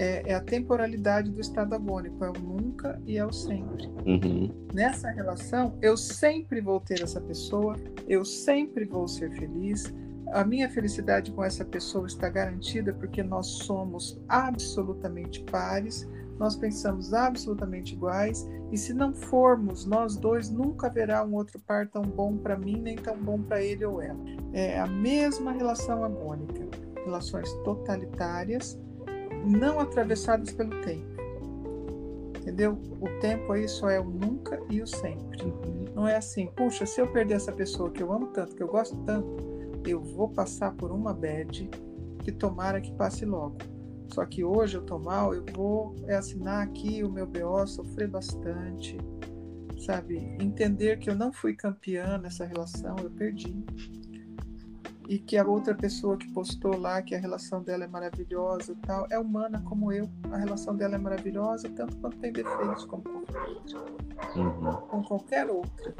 [0.00, 3.86] é, é, a temporalidade do estado agônico, é o nunca e é o sempre.
[4.06, 4.50] Uhum.
[4.72, 7.76] Nessa relação, eu sempre vou ter essa pessoa,
[8.08, 9.92] eu sempre vou ser feliz.
[10.32, 16.08] A minha felicidade com essa pessoa está garantida porque nós somos absolutamente pares,
[16.38, 21.86] nós pensamos absolutamente iguais, e se não formos nós dois, nunca haverá um outro par
[21.86, 24.18] tão bom para mim, nem tão bom para ele ou ela.
[24.54, 26.66] É a mesma relação agônica,
[27.04, 28.80] relações totalitárias
[29.44, 31.20] não atravessadas pelo tempo.
[32.40, 32.78] Entendeu?
[33.00, 35.44] O tempo aí só é o nunca e o sempre.
[35.44, 35.84] Uhum.
[35.94, 38.68] Não é assim, puxa, se eu perder essa pessoa que eu amo tanto, que eu
[38.68, 39.36] gosto tanto,
[39.86, 41.68] eu vou passar por uma bad
[42.22, 43.58] que tomara que passe logo.
[44.08, 48.08] Só que hoje eu tô mal, eu vou é assinar aqui o meu BO, sofrer
[48.08, 48.98] bastante,
[49.78, 50.16] sabe?
[50.40, 53.64] Entender que eu não fui campeã nessa relação, eu perdi
[55.10, 58.76] e que a outra pessoa que postou lá que a relação dela é maravilhosa e
[58.76, 60.08] tal, é humana como eu.
[60.30, 63.78] A relação dela é maravilhosa, tanto quanto tem defeitos como qualquer outra.
[64.36, 64.72] Uhum.
[64.86, 65.96] Com qualquer outra.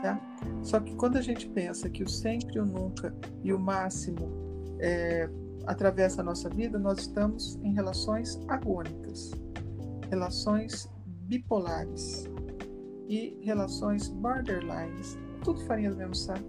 [0.00, 0.18] Tá?
[0.62, 4.32] Só que quando a gente pensa que o sempre, o nunca e o máximo
[4.78, 5.28] é,
[5.66, 9.30] atravessa a nossa vida, nós estamos em relações agônicas,
[10.08, 12.24] relações bipolares
[13.06, 16.48] e relações borderlines, tudo farinha do mesmo saco.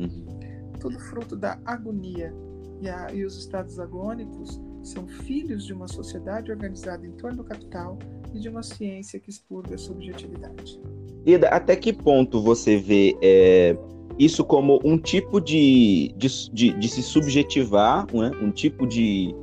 [0.00, 0.36] Uhum
[0.76, 2.32] tudo fruto da agonia.
[2.80, 7.44] E, a, e os estados agônicos são filhos de uma sociedade organizada em torno do
[7.44, 7.98] capital
[8.34, 10.80] e de uma ciência que expurga a subjetividade.
[11.24, 13.76] Ida, até que ponto você vê é,
[14.18, 18.30] isso como um tipo de, de, de, de se subjetivar, né?
[18.40, 19.34] um tipo de,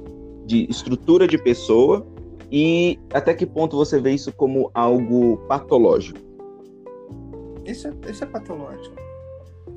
[0.45, 2.07] de estrutura de pessoa,
[2.51, 6.19] e até que ponto você vê isso como algo patológico?
[7.65, 9.02] Isso é, isso é patológico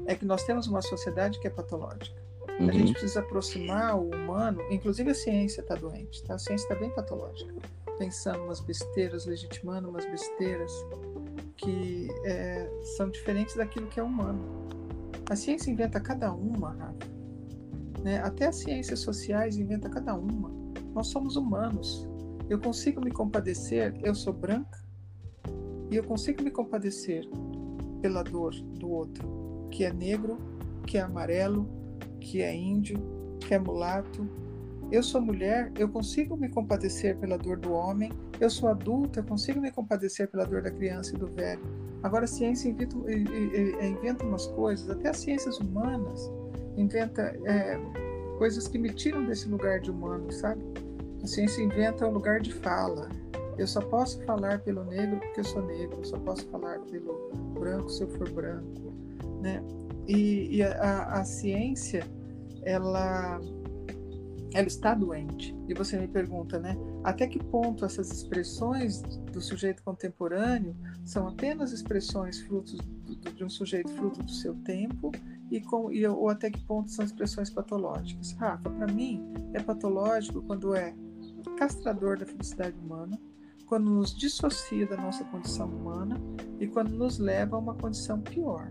[0.07, 2.27] é que nós temos uma sociedade que é patológica.
[2.59, 2.69] Uhum.
[2.69, 6.35] A gente precisa aproximar o humano, inclusive a ciência está doente, tá?
[6.35, 7.55] a ciência está bem patológica,
[7.99, 10.73] pensando umas besteiras, legitimando umas besteiras
[11.57, 14.41] que é, são diferentes daquilo que é humano.
[15.29, 17.17] A ciência inventa cada uma, Rafa.
[18.03, 18.19] Né?
[18.23, 20.51] Até as ciências sociais inventa cada uma.
[20.95, 22.09] Nós somos humanos.
[22.49, 24.79] Eu consigo me compadecer, eu sou branca,
[25.91, 27.25] e eu consigo me compadecer
[28.01, 29.46] pela dor do outro
[29.77, 30.39] que é negro,
[30.87, 31.69] que é amarelo,
[32.19, 32.99] que é índio,
[33.39, 34.27] que é mulato.
[34.91, 38.11] Eu sou mulher, eu consigo me compadecer pela dor do homem.
[38.41, 41.61] Eu sou adulta, eu consigo me compadecer pela dor da criança e do velho.
[42.03, 46.33] Agora a ciência inventa, umas coisas, até as ciências humanas
[46.79, 47.79] inventa é,
[48.39, 50.63] coisas que me tiram desse lugar de humano, sabe?
[51.23, 53.11] A ciência inventa um lugar de fala.
[53.59, 55.99] Eu só posso falar pelo negro porque eu sou negro.
[55.99, 58.87] Eu só posso falar pelo branco se eu for branco
[59.41, 59.63] né?
[60.07, 62.07] E, e a, a, ciência,
[62.63, 63.41] ela,
[64.55, 65.55] ela está doente.
[65.69, 66.77] E você me pergunta, né?
[67.03, 73.49] Até que ponto essas expressões do sujeito contemporâneo são apenas expressões frutos do, de um
[73.49, 75.11] sujeito fruto do seu tempo
[75.51, 78.33] e, com, e ou até que ponto são expressões patológicas?
[78.33, 79.23] Rafa, para mim
[79.53, 80.95] é patológico quando é
[81.57, 83.19] castrador da felicidade humana,
[83.67, 86.21] quando nos dissocia da nossa condição humana
[86.61, 88.71] e quando nos leva a uma condição pior.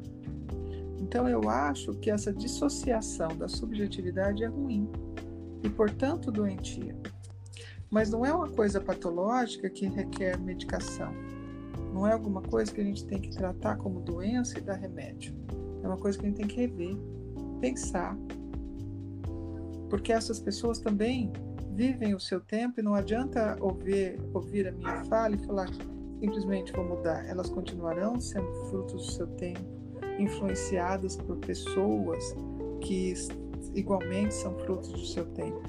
[1.06, 4.90] Então eu acho que essa dissociação da subjetividade é ruim
[5.62, 6.98] e, portanto, doentia.
[7.92, 11.14] Mas não é uma coisa patológica que requer medicação.
[11.94, 15.36] Não é alguma coisa que a gente tem que tratar como doença e dar remédio.
[15.84, 16.98] É uma coisa que a gente tem que rever,
[17.62, 18.18] pensar.
[19.92, 21.32] Porque essas pessoas também
[21.76, 25.70] vivem o seu tempo e não adianta ouvir, ouvir a minha fala e falar
[26.20, 27.24] simplesmente vou mudar.
[27.28, 29.75] Elas continuarão sendo frutos do seu tempo
[30.18, 32.36] influenciadas por pessoas
[32.82, 33.14] que
[33.74, 35.62] igualmente são frutos do seu tempo.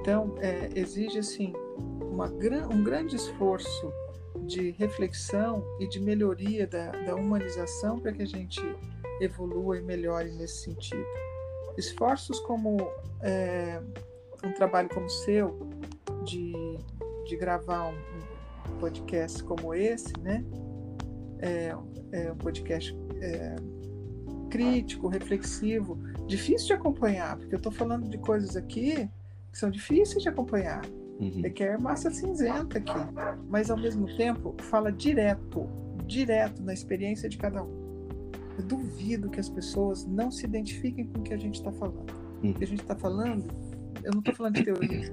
[0.00, 1.52] Então, é, exige assim
[2.00, 2.26] uma,
[2.72, 3.92] um grande esforço
[4.46, 8.60] de reflexão e de melhoria da, da humanização para que a gente
[9.20, 11.04] evolua e melhore nesse sentido.
[11.76, 12.76] Esforços como
[13.22, 13.80] é,
[14.44, 15.58] um trabalho como o seu,
[16.24, 16.52] de,
[17.26, 20.44] de gravar um, um podcast como esse, né?
[21.40, 21.74] É,
[22.12, 23.56] é um podcast é,
[24.50, 29.08] crítico, reflexivo, difícil de acompanhar, porque eu estou falando de coisas aqui
[29.52, 30.82] que são difíceis de acompanhar.
[31.18, 31.40] Uhum.
[31.42, 32.92] Requer massa cinzenta aqui,
[33.48, 35.66] mas ao mesmo tempo fala direto,
[36.06, 37.86] direto na experiência de cada um.
[38.58, 42.12] Eu duvido que as pessoas não se identifiquem com o que a gente está falando.
[42.42, 42.50] Hum.
[42.50, 43.46] O que a gente está falando,
[44.02, 45.12] eu não estou falando de teoria.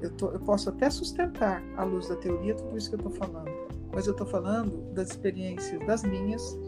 [0.00, 3.12] Eu, tô, eu posso até sustentar, à luz da teoria, tudo isso que eu estou
[3.12, 3.49] falando.
[3.92, 6.58] Mas eu estou falando das experiências das minhas,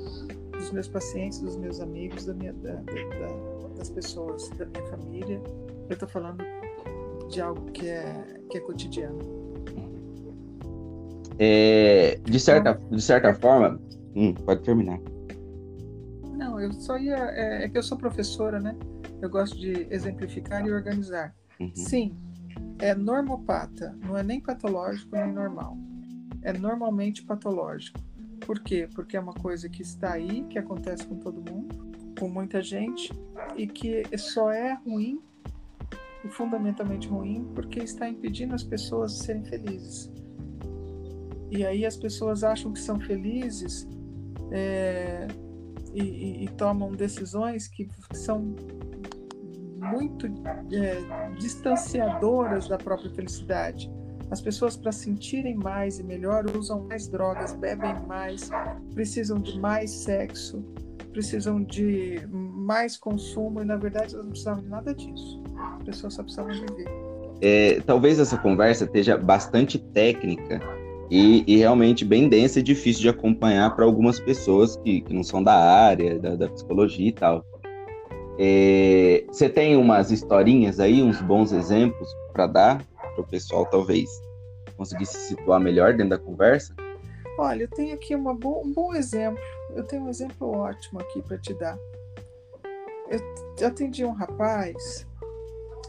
[0.53, 5.41] dos meus pacientes, dos meus amigos, da minha, da, da, das pessoas da minha família.
[5.89, 6.45] Eu estou falando
[7.31, 9.19] de algo que é, que é cotidiano.
[11.39, 13.81] É, de, certa, de certa forma,
[14.15, 15.01] hum, pode terminar.
[16.37, 17.17] Não, eu só ia.
[17.17, 18.77] É, é, que eu sou professora, né?
[19.21, 21.35] Eu gosto de exemplificar e organizar.
[21.61, 21.71] Uhum.
[21.75, 22.17] Sim,
[22.81, 25.77] é normopata, não é nem patológico nem normal.
[26.43, 28.01] É normalmente patológico.
[28.41, 28.89] Por quê?
[28.95, 33.13] Porque é uma coisa que está aí, que acontece com todo mundo, com muita gente,
[33.57, 35.21] e que só é ruim,
[36.25, 40.11] e fundamentalmente ruim, porque está impedindo as pessoas de serem felizes.
[41.51, 43.87] E aí as pessoas acham que são felizes
[44.51, 45.27] é,
[45.93, 48.55] e, e, e, tomam decisões que são
[49.79, 50.27] muito
[50.73, 53.91] é, distanciadoras da própria felicidade.
[54.33, 58.51] As pessoas, para sentirem mais e melhor, usam mais drogas, bebem mais,
[58.95, 60.65] precisam de mais sexo,
[61.13, 65.43] precisam de mais consumo, e na verdade elas não precisavam de nada disso.
[65.77, 66.89] As pessoas só precisavam viver.
[67.43, 70.63] É, talvez essa conversa esteja bastante técnica
[71.11, 75.23] e, e, realmente bem densa e difícil de acompanhar para algumas pessoas que, que, não
[75.23, 77.45] são da área, da, da psicologia e tal.
[78.39, 84.09] É, você tem umas historinhas aí, uns bons exemplos para dar para o pessoal, talvez
[84.77, 86.75] conseguir se situar melhor dentro da conversa?
[87.39, 89.43] Olha, eu tenho aqui bo um bom exemplo.
[89.75, 91.79] Eu tenho um exemplo ótimo aqui para te dar.
[93.59, 95.07] Eu atendi um rapaz,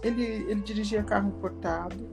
[0.03, 2.09] ele, ele dirigia carro importado,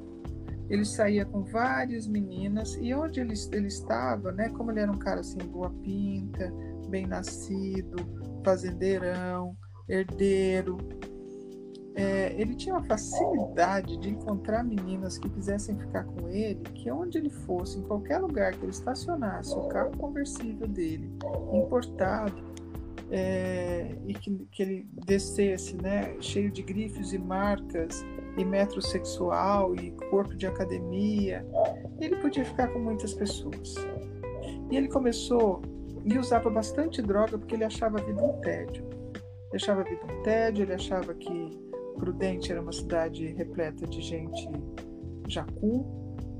[0.69, 4.49] ele saía com várias meninas e onde ele, ele estava, né?
[4.51, 6.53] Como ele era um cara assim, boa pinta,
[6.89, 7.97] bem nascido,
[8.45, 9.57] fazendeirão,
[9.89, 10.79] herdeiro,
[11.95, 17.19] é, ele tinha uma facilidade de encontrar meninas que quisessem ficar com ele, que onde
[17.19, 21.13] ele fosse, em qualquer lugar que ele estacionasse o carro conversível dele,
[21.53, 22.51] importado,
[23.11, 28.05] é, e que, que ele descesse, né, cheio de grifes e marcas,
[28.37, 31.45] e metrosexual e corpo de academia,
[32.01, 33.75] ele podia ficar com muitas pessoas.
[34.71, 35.61] E ele começou
[36.05, 38.85] e usava bastante droga porque ele achava a vida um tédio.
[39.15, 41.70] Ele achava a vida um tédio, ele achava que
[42.01, 44.49] Prudente era uma cidade repleta de gente
[45.29, 45.87] jacu,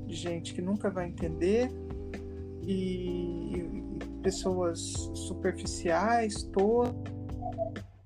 [0.07, 1.71] de gente que nunca vai entender
[2.63, 4.79] e, e pessoas
[5.13, 6.93] superficiais, todas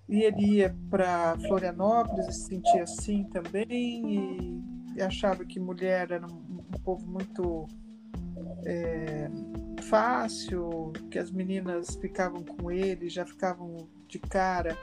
[0.07, 4.61] e ele ia para Florianópolis e se sentia assim também,
[4.95, 7.67] e, achava que mulher era um, um povo muito
[8.65, 9.29] é,
[9.81, 14.77] fácil, que as meninas ficavam com ele, já ficavam de cara,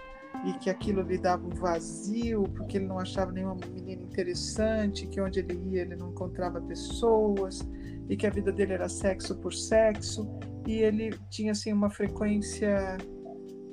[0.45, 5.21] e que aquilo lhe dava um vazio, porque ele não achava nenhuma menina interessante, que
[5.21, 7.67] onde ele ia ele não encontrava pessoas,
[8.09, 10.29] e que a vida dele era sexo por sexo,
[10.67, 12.99] e ele tinha assim uma frequência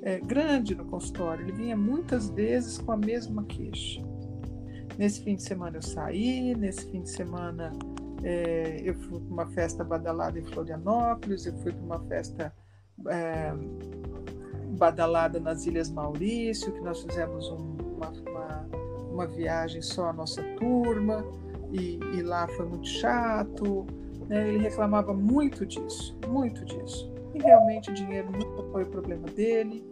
[0.02, 1.44] é, grande no consultório.
[1.44, 4.02] Ele vinha muitas vezes com a mesma queixa.
[4.96, 7.72] Nesse fim de semana eu saí, nesse fim de semana
[8.22, 12.52] é, eu fui para uma festa badalada em Florianópolis, eu fui para uma festa
[13.08, 13.52] é,
[14.80, 18.68] badalada nas Ilhas Maurício, que nós fizemos um, uma, uma,
[19.12, 21.22] uma, viagem só a nossa turma,
[21.70, 23.86] e, e lá foi muito chato.
[24.26, 24.48] Né?
[24.48, 27.12] Ele reclamava muito disso, muito disso.
[27.34, 29.84] E realmente o dinheiro nunca foi o problema dele,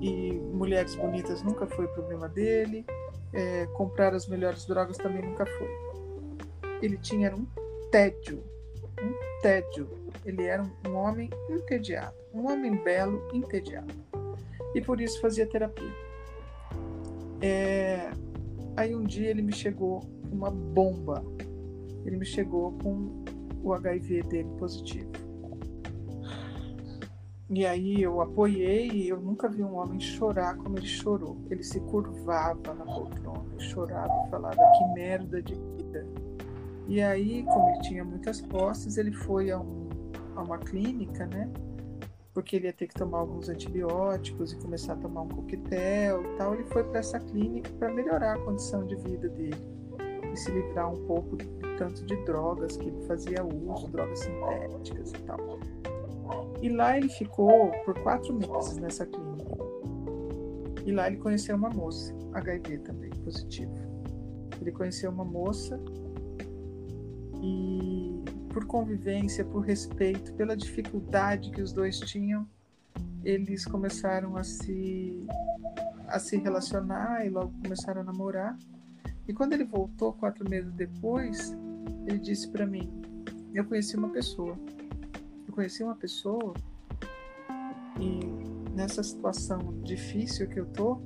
[0.00, 2.84] e mulheres bonitas nunca foi o problema dele,
[3.32, 5.70] é, comprar as melhores drogas também nunca foi.
[6.82, 7.46] Ele tinha um
[7.92, 8.42] tédio,
[9.00, 9.88] um tédio.
[10.24, 14.11] Ele era um homem entediado, um homem belo, entediado.
[14.74, 15.92] E por isso fazia terapia.
[17.40, 18.10] É,
[18.76, 21.24] aí um dia ele me chegou com uma bomba.
[22.04, 23.24] Ele me chegou com
[23.62, 25.10] o HIV dele positivo.
[27.54, 31.36] E aí eu apoiei e eu nunca vi um homem chorar como ele chorou.
[31.50, 36.06] Ele se curvava na poltrona, chorava e falava que merda de vida.
[36.88, 39.88] E aí, como ele tinha muitas posses, ele foi a, um,
[40.34, 41.50] a uma clínica, né?
[42.34, 46.36] Porque ele ia ter que tomar alguns antibióticos e começar a tomar um coquetel e
[46.36, 46.54] tal.
[46.54, 49.56] Ele foi para essa clínica para melhorar a condição de vida dele
[50.32, 55.10] e se livrar um pouco do tanto de drogas que ele fazia uso, drogas sintéticas
[55.10, 55.58] e tal.
[56.62, 59.32] E lá ele ficou por quatro meses nessa clínica.
[60.84, 63.72] E lá ele conheceu uma moça, HIV também, positivo.
[64.60, 65.80] Ele conheceu uma moça
[67.42, 72.46] e por convivência, por respeito, pela dificuldade que os dois tinham,
[73.24, 75.26] eles começaram a se
[76.08, 78.56] a se relacionar e logo começaram a namorar.
[79.26, 81.56] E quando ele voltou quatro meses depois,
[82.06, 82.90] ele disse para mim:
[83.54, 84.58] Eu conheci uma pessoa.
[85.48, 86.54] Eu conheci uma pessoa
[87.98, 88.20] e
[88.74, 90.96] nessa situação difícil que eu tô,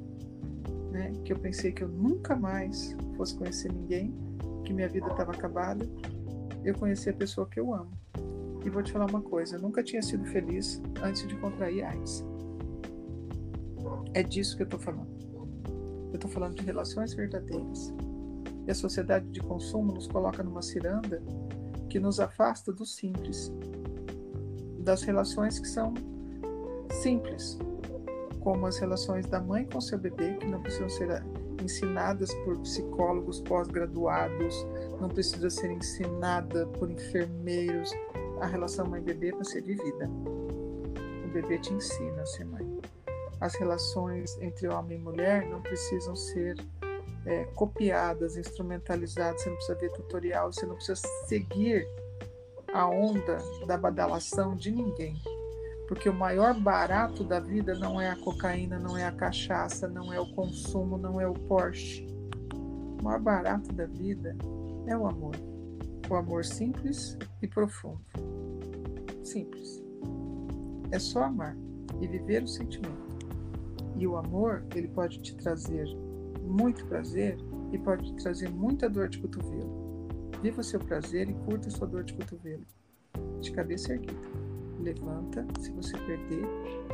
[0.91, 4.15] né, que eu pensei que eu nunca mais fosse conhecer ninguém,
[4.65, 5.87] que minha vida estava acabada,
[6.67, 7.93] eu conheci a pessoa que eu amo.
[8.65, 12.25] E vou te falar uma coisa: eu nunca tinha sido feliz antes de contrair AIDS.
[14.13, 15.15] É disso que eu estou falando.
[16.09, 17.95] Eu estou falando de relações verdadeiras.
[18.67, 21.23] E a sociedade de consumo nos coloca numa ciranda
[21.89, 23.53] que nos afasta do simples,
[24.81, 25.95] das relações que são
[26.91, 27.59] simples,
[28.41, 31.23] como as relações da mãe com seu bebê, que não precisam ser
[31.63, 34.67] ensinadas por psicólogos pós-graduados,
[35.01, 37.91] não precisa ser ensinada por enfermeiros.
[38.41, 40.09] A relação mãe-bebê para ser vivida.
[41.25, 42.81] O bebê te ensina a ser mãe.
[43.41, 46.57] As relações entre homem e mulher não precisam ser
[47.25, 49.43] é, copiadas, instrumentalizadas.
[49.43, 51.87] Você não precisa ver tutorial, você não precisa seguir
[52.73, 55.17] a onda da badalação de ninguém.
[55.89, 60.13] Porque o maior barato da vida não é a cocaína, não é a cachaça, não
[60.13, 62.07] é o consumo, não é o Porsche.
[63.01, 64.37] O maior barato da vida
[64.87, 65.37] é o amor.
[66.11, 68.01] O amor simples e profundo.
[69.23, 69.83] Simples.
[70.91, 71.57] É só amar
[72.01, 73.07] e viver o sentimento.
[73.97, 75.87] E o amor, ele pode te trazer
[76.43, 77.39] muito prazer
[77.73, 80.09] e pode te trazer muita dor de cotovelo.
[80.43, 82.65] Viva o seu prazer e curta a sua dor de cotovelo.
[83.41, 84.46] De cabeça erguida
[84.81, 85.47] levanta.
[85.61, 86.45] Se você perder,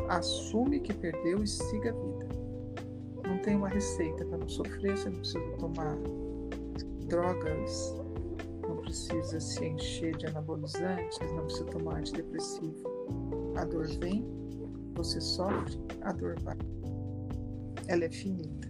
[0.08, 2.28] assume que perdeu e siga a vida.
[3.26, 5.96] Não tem uma receita para não sofrer, você não precisa tomar
[7.06, 7.94] drogas,
[8.68, 12.74] não precisa se encher de anabolizantes, não precisa tomar antidepressivo.
[13.56, 14.26] A dor vem,
[14.94, 16.56] você sofre, a dor vai.
[17.88, 18.68] Ela é finita.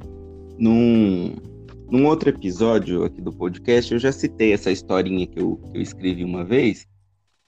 [0.59, 1.35] Num,
[1.91, 5.83] num outro episódio aqui do podcast, eu já citei essa historinha que eu, que eu
[5.83, 6.87] escrevi uma vez,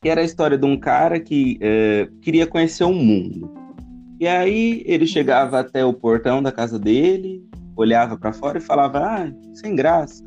[0.04, 3.50] que era a história de um cara que é, queria conhecer o mundo.
[4.20, 7.42] E aí ele chegava até o portão da casa dele,
[7.74, 10.22] olhava para fora e falava: Ah, sem graça.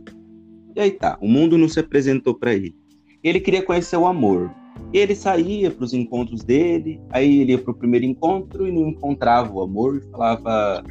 [0.76, 2.76] E aí tá, o mundo não se apresentou para ele.
[3.24, 4.50] Ele queria conhecer o amor.
[4.92, 8.72] E ele saía para os encontros dele, aí ele ia para o primeiro encontro e
[8.72, 10.84] não encontrava o amor e falava: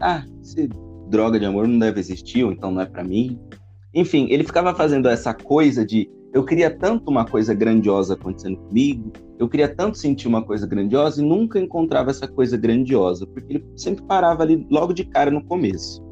[0.00, 0.68] Ah, esse
[1.08, 3.36] droga de amor não deve existir, ou então não é para mim.
[3.92, 9.12] Enfim, ele ficava fazendo essa coisa de eu queria tanto uma coisa grandiosa acontecendo comigo,
[9.38, 13.66] eu queria tanto sentir uma coisa grandiosa e nunca encontrava essa coisa grandiosa, porque ele
[13.76, 16.02] sempre parava ali logo de cara no começo.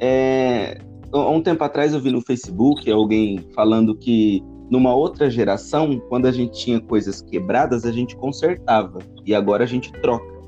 [0.00, 0.78] É,
[1.12, 6.26] há um tempo atrás eu vi no Facebook alguém falando que numa outra geração, quando
[6.26, 10.40] a gente tinha coisas quebradas, a gente consertava e agora a gente troca.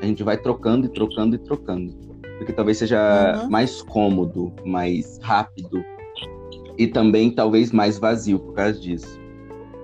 [0.00, 1.92] A gente vai trocando e trocando e trocando.
[2.36, 3.50] Porque talvez seja uhum.
[3.50, 5.82] mais cômodo, mais rápido,
[6.78, 9.20] e também talvez mais vazio por causa disso.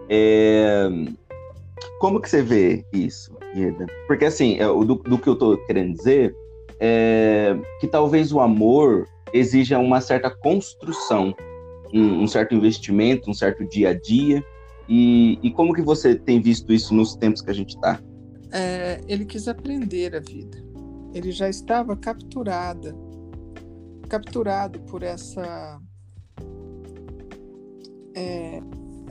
[0.09, 0.89] É...
[1.99, 3.87] Como que você vê isso, Ieda?
[4.07, 6.35] Porque assim, é, do, do que eu estou querendo dizer
[6.79, 11.35] é que talvez o amor exija uma certa construção,
[11.93, 14.45] um, um certo investimento, um certo dia a dia.
[14.89, 18.01] E, e, como que você tem visto isso nos tempos que a gente está?
[18.53, 20.63] É, ele quis aprender a vida.
[21.15, 22.95] Ele já estava capturada,
[24.09, 25.81] capturado por essa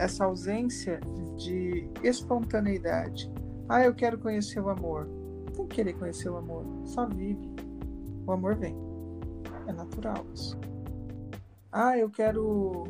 [0.03, 0.99] essa ausência
[1.37, 3.31] de espontaneidade.
[3.69, 5.07] Ah, eu quero conhecer o amor.
[5.53, 7.49] Tem que querer conhecer o amor, só vive.
[8.25, 8.75] O amor vem.
[9.67, 10.59] É natural isso.
[11.71, 12.83] Ah, eu quero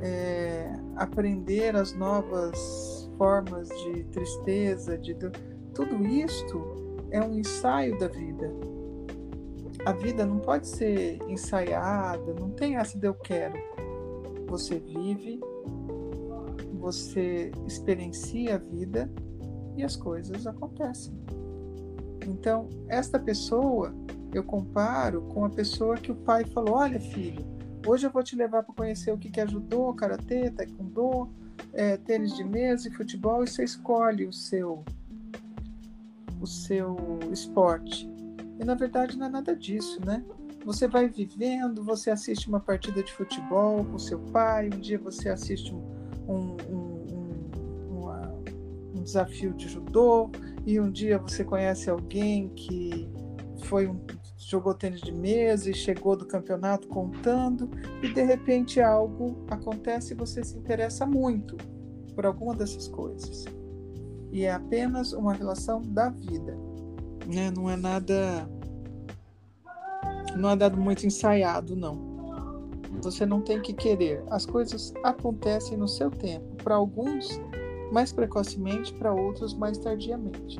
[0.00, 5.14] é, aprender as novas formas de tristeza, de
[5.74, 6.62] tudo isto
[7.10, 8.50] é um ensaio da vida.
[9.84, 13.58] A vida não pode ser ensaiada, não tem essa de eu quero
[14.46, 15.40] você vive,
[16.84, 19.10] você experiencia a vida
[19.74, 21.14] e as coisas acontecem.
[22.26, 23.94] Então, esta pessoa
[24.34, 27.42] eu comparo com a pessoa que o pai falou: Olha, filho,
[27.86, 31.30] hoje eu vou te levar para conhecer o que, que judô, karatê, taekwondo,
[31.72, 34.84] é, tênis de mesa e futebol, e você escolhe o seu,
[36.38, 36.96] o seu
[37.32, 38.06] esporte.
[38.60, 40.22] E na verdade não é nada disso, né?
[40.66, 45.28] Você vai vivendo, você assiste uma partida de futebol com seu pai, um dia você
[45.28, 45.93] assiste um,
[46.28, 47.50] um, um,
[47.90, 48.34] uma,
[48.94, 50.30] um desafio de judô,
[50.66, 53.08] e um dia você conhece alguém que
[53.64, 54.00] foi um,
[54.38, 57.70] jogou tênis de mesa e chegou do campeonato contando,
[58.02, 61.56] e de repente algo acontece e você se interessa muito
[62.14, 63.44] por alguma dessas coisas.
[64.30, 66.56] E é apenas uma relação da vida.
[67.26, 67.50] Né?
[67.50, 68.48] Não é nada.
[70.36, 72.13] Não é nada muito ensaiado, não.
[73.02, 74.22] Você não tem que querer.
[74.28, 76.44] As coisas acontecem no seu tempo.
[76.62, 77.40] Para alguns,
[77.92, 80.58] mais precocemente, para outros, mais tardiamente.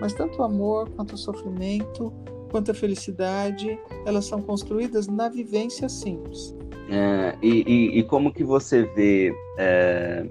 [0.00, 2.12] Mas tanto o amor, quanto o sofrimento,
[2.50, 6.54] quanto a felicidade, elas são construídas na vivência simples.
[6.88, 10.26] É, e, e, e, como que você vê é,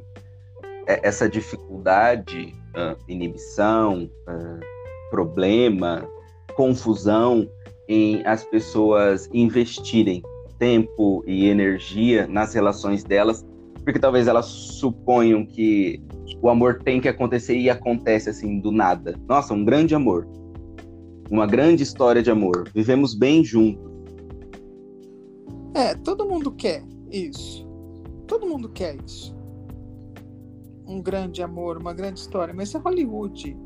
[0.87, 2.53] é essa dificuldade,
[3.07, 4.09] inibição,
[5.09, 6.07] problema,
[6.55, 7.49] confusão
[7.87, 10.21] em as pessoas investirem
[10.61, 13.43] tempo e energia nas relações delas,
[13.83, 15.99] porque talvez elas suponham que
[16.39, 19.19] o amor tem que acontecer e acontece assim do nada.
[19.27, 20.27] Nossa, um grande amor.
[21.31, 22.69] Uma grande história de amor.
[22.75, 23.91] Vivemos bem juntos.
[25.73, 27.67] É, todo mundo quer isso.
[28.27, 29.35] Todo mundo quer isso.
[30.85, 33.57] Um grande amor, uma grande história, mas isso é Hollywood,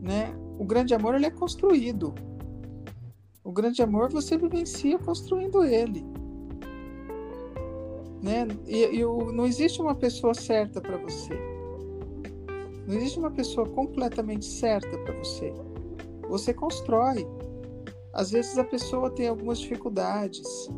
[0.00, 0.32] né?
[0.60, 2.14] O grande amor ele é construído.
[3.44, 6.04] O grande amor você vivencia construindo ele.
[8.22, 8.46] Né?
[8.66, 11.34] E, e o, não existe uma pessoa certa para você.
[12.86, 15.52] Não existe uma pessoa completamente certa para você.
[16.28, 17.26] Você constrói.
[18.14, 20.68] Às vezes a pessoa tem algumas dificuldades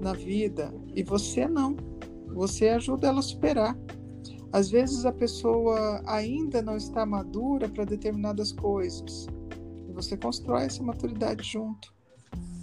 [0.00, 1.76] na vida e você não.
[2.34, 3.78] Você ajuda ela a superar.
[4.52, 9.28] Às vezes a pessoa ainda não está madura para determinadas coisas
[9.94, 11.94] você constrói essa maturidade junto.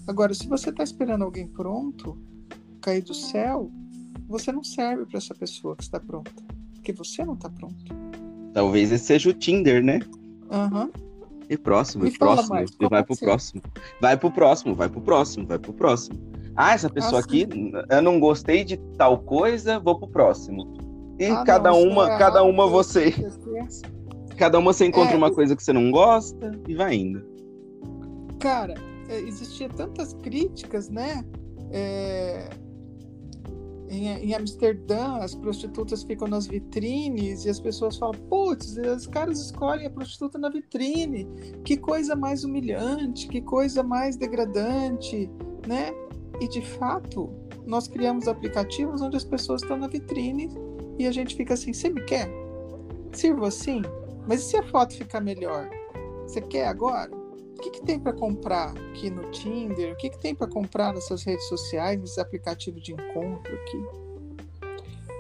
[0.08, 2.18] Agora, se você está esperando alguém pronto
[2.82, 3.72] cair do céu,
[4.28, 6.32] você não serve para essa pessoa que está pronta,
[6.74, 7.96] porque você não está pronto.
[8.54, 10.00] Talvez esse seja o Tinder, né?
[10.50, 10.86] Aham.
[10.86, 11.12] Uhum.
[11.50, 13.26] E próximo, e próximo, mais, e vai pro ser?
[13.26, 13.62] próximo.
[14.00, 16.18] Vai pro próximo, vai pro próximo, vai pro próximo.
[16.56, 17.46] Ah, essa pessoa ah, aqui,
[17.90, 20.78] eu não gostei de tal coisa, vou pro próximo.
[21.20, 23.14] E ah, cada não, uma, é cada uma você.
[24.38, 27.24] Cada uma você encontra é, uma coisa que você não gosta e vai indo.
[28.40, 28.74] Cara,
[29.08, 31.24] é, existia tantas críticas, né?
[31.72, 32.50] É,
[33.90, 39.40] em, em, Amsterdã, as prostitutas ficam nas vitrines e as pessoas falam: putz, os caras
[39.40, 41.28] escolhem a prostituta na vitrine.
[41.66, 45.30] Que coisa mais humilhante, que coisa mais degradante,
[45.68, 45.92] né?
[46.40, 47.30] E de fato,
[47.66, 50.50] nós criamos aplicativos onde as pessoas estão na vitrine
[50.98, 52.30] e a gente fica assim: você me quer?
[53.12, 53.82] Sirvo assim?
[54.28, 55.70] Mas e se a foto ficar melhor?
[56.26, 57.12] Você quer agora?
[57.14, 59.94] O que, que tem para comprar aqui no Tinder?
[59.94, 63.78] O que, que tem para comprar nessas redes sociais, nesses aplicativos de encontro aqui?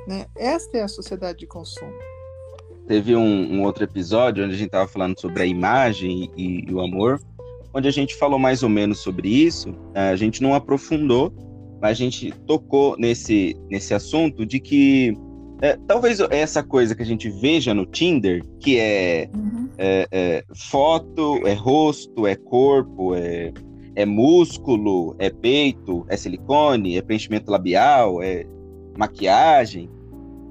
[0.07, 0.25] Né?
[0.35, 1.93] Esta é a sociedade de consumo.
[2.87, 6.73] Teve um, um outro episódio onde a gente estava falando sobre a imagem e, e,
[6.73, 7.21] o amor,
[7.73, 9.75] onde a gente falou mais ou menos sobre isso.
[9.93, 11.31] A gente não aprofundou,
[11.79, 15.15] mas a gente tocou nesse, nesse assunto de que
[15.61, 19.69] é, talvez essa coisa que a gente veja no Tinder, que é, uhum.
[19.77, 23.53] é, é, foto, é rosto, é corpo, é,
[23.95, 28.43] é músculo, é peito, é silicone, é preenchimento labial, é
[28.97, 29.87] maquiagem.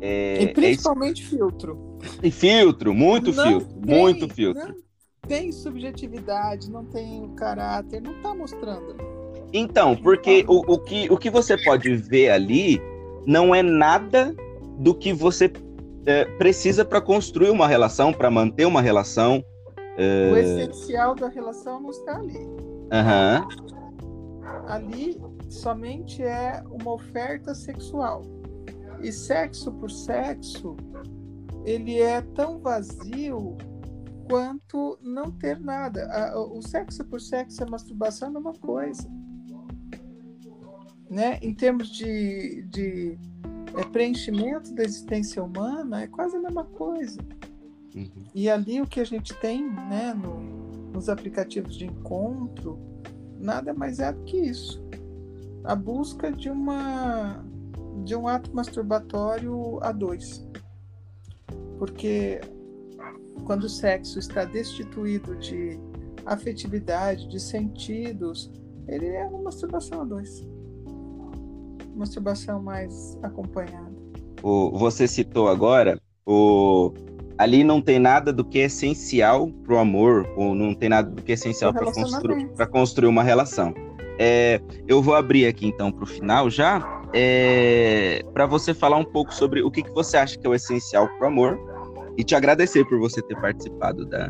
[0.00, 1.98] É, e é principalmente filtro.
[2.22, 4.68] E filtro, muito não filtro, tem, muito filtro.
[4.68, 8.96] Não tem subjetividade, não tem caráter, não tá mostrando.
[9.52, 12.80] Então, porque o, o, que, o que você pode ver ali
[13.26, 14.34] não é nada
[14.80, 15.52] do que você
[16.06, 19.44] é, precisa para construir uma relação, para manter uma relação.
[19.96, 20.32] É...
[20.32, 22.38] O essencial da relação não está ali.
[22.38, 23.70] Uhum.
[24.66, 28.22] Ali somente é uma oferta sexual.
[29.02, 30.76] E sexo por sexo,
[31.64, 33.56] ele é tão vazio
[34.28, 36.32] quanto não ter nada.
[36.36, 39.06] O sexo por sexo, a masturbação é uma coisa.
[41.10, 41.38] Né?
[41.42, 43.18] Em termos de, de
[43.76, 47.20] é, preenchimento da existência humana é quase a mesma coisa.
[47.94, 48.24] Uhum.
[48.34, 50.40] E ali o que a gente tem né, no,
[50.92, 52.78] nos aplicativos de encontro,
[53.38, 54.82] nada mais é do que isso.
[55.64, 57.44] A busca de uma
[58.04, 60.46] de um ato masturbatório a dois.
[61.78, 62.40] Porque
[63.44, 65.78] quando o sexo está destituído de
[66.24, 68.50] afetividade, de sentidos,
[68.88, 70.46] ele é uma masturbação a dois
[71.94, 73.90] masturbação mais acompanhada.
[74.42, 76.92] O, você citou agora, o,
[77.36, 81.10] ali não tem nada do que é essencial para o amor, ou não tem nada
[81.10, 82.36] do que é essencial para constru
[82.70, 83.74] construir uma relação.
[84.18, 89.04] É, eu vou abrir aqui então para o final já, é, para você falar um
[89.04, 91.58] pouco sobre o que, que você acha que é o essencial para o amor
[92.16, 94.28] e te agradecer por você ter participado da,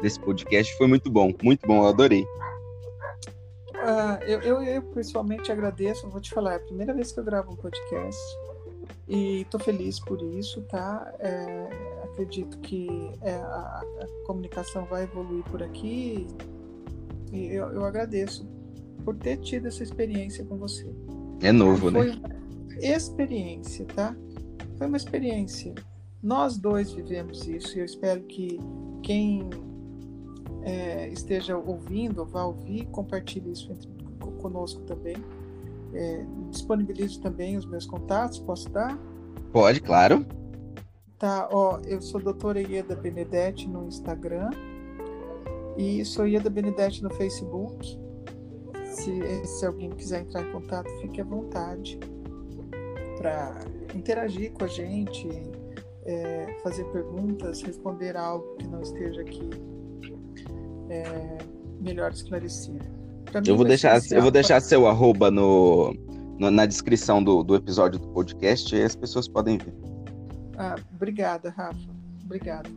[0.00, 0.76] desse podcast.
[0.76, 2.24] Foi muito bom, muito bom, eu adorei.
[3.82, 7.24] Uh, eu, eu, eu, pessoalmente agradeço, vou te falar, é a primeira vez que eu
[7.24, 8.20] gravo um podcast.
[9.08, 11.12] E estou feliz por isso, tá?
[11.18, 11.68] É,
[12.04, 12.88] acredito que
[13.20, 16.26] é, a, a, comunicação vai evoluir por aqui
[17.32, 18.48] e eu, eu, agradeço
[19.04, 20.88] por ter tido essa experiência com você.
[21.42, 22.20] É novo, Foi né?
[22.22, 24.14] Foi uma experiência, tá?
[24.78, 25.74] Foi uma experiência.
[26.22, 28.60] Nós dois vivemos isso e eu espero que
[29.02, 29.50] quem
[30.64, 33.88] é, esteja ouvindo ou vá ouvir, compartilhe isso entre,
[34.40, 35.16] conosco também.
[35.94, 38.98] É, disponibilizo também os meus contatos, posso dar?
[39.52, 40.24] Pode, claro.
[41.18, 44.50] Tá, ó, eu sou doutora Ieda Benedetti no Instagram
[45.76, 48.00] e sou Ieda Benedetti no Facebook.
[48.86, 51.98] Se, se alguém quiser entrar em contato, fique à vontade
[53.18, 53.60] para
[53.94, 55.28] interagir com a gente,
[56.04, 59.71] é, fazer perguntas, responder algo que não esteja aqui
[60.92, 61.38] é,
[61.80, 62.84] melhor esclarecido.
[63.46, 65.94] Eu vou, deixar, eu vou deixar seu arroba no,
[66.38, 69.74] no, na descrição do, do episódio do podcast e as pessoas podem ver.
[70.58, 71.80] Ah, obrigada, Rafa.
[72.22, 72.68] Obrigada.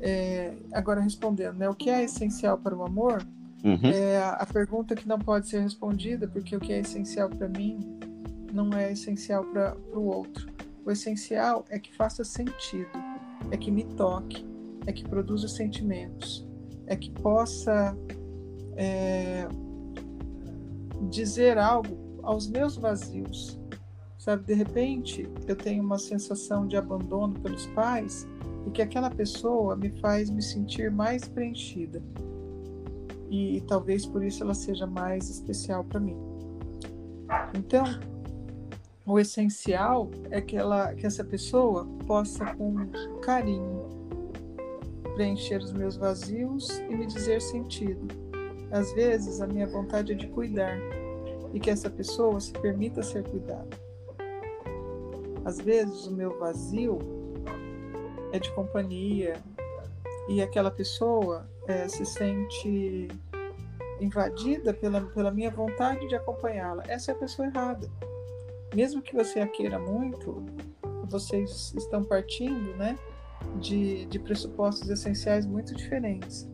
[0.00, 1.68] É, agora respondendo, né?
[1.68, 3.24] O que é essencial para o amor?
[3.64, 3.78] Uhum.
[3.84, 7.78] É a pergunta que não pode ser respondida, porque o que é essencial para mim
[8.52, 10.48] não é essencial para o outro.
[10.84, 12.90] O essencial é que faça sentido,
[13.52, 14.44] é que me toque,
[14.84, 16.44] é que produza sentimentos,
[16.86, 17.96] é que possa
[18.76, 19.46] é,
[21.10, 23.58] dizer algo aos meus vazios.
[24.18, 28.26] Sabe, de repente eu tenho uma sensação de abandono pelos pais
[28.66, 32.00] e que aquela pessoa me faz me sentir mais preenchida.
[33.28, 36.16] E, e talvez por isso ela seja mais especial para mim.
[37.54, 37.84] Então,
[39.04, 42.86] o essencial é que, ela, que essa pessoa possa, com
[43.20, 43.81] carinho,
[45.22, 48.08] preencher os meus vazios e me dizer sentido.
[48.72, 50.76] Às vezes, a minha vontade é de cuidar
[51.54, 53.68] e que essa pessoa se permita ser cuidada.
[55.44, 56.98] Às vezes, o meu vazio
[58.32, 59.40] é de companhia
[60.28, 63.06] e aquela pessoa é, se sente
[64.00, 66.82] invadida pela, pela minha vontade de acompanhá-la.
[66.88, 67.88] Essa é a pessoa errada.
[68.74, 70.44] Mesmo que você a queira muito,
[71.04, 72.98] vocês estão partindo, né?
[73.60, 76.48] De, de pressupostos essenciais muito diferentes.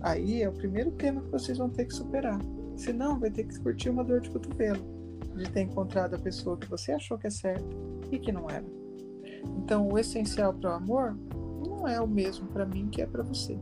[0.00, 2.38] Aí é o primeiro tema que vocês vão ter que superar.
[2.76, 5.02] Senão, vai ter que curtir uma dor de cotovelo
[5.36, 7.64] de ter encontrado a pessoa que você achou que é certa
[8.10, 8.64] e que não era.
[9.58, 11.16] Então, o essencial para o amor
[11.66, 13.58] não é o mesmo para mim que é para você.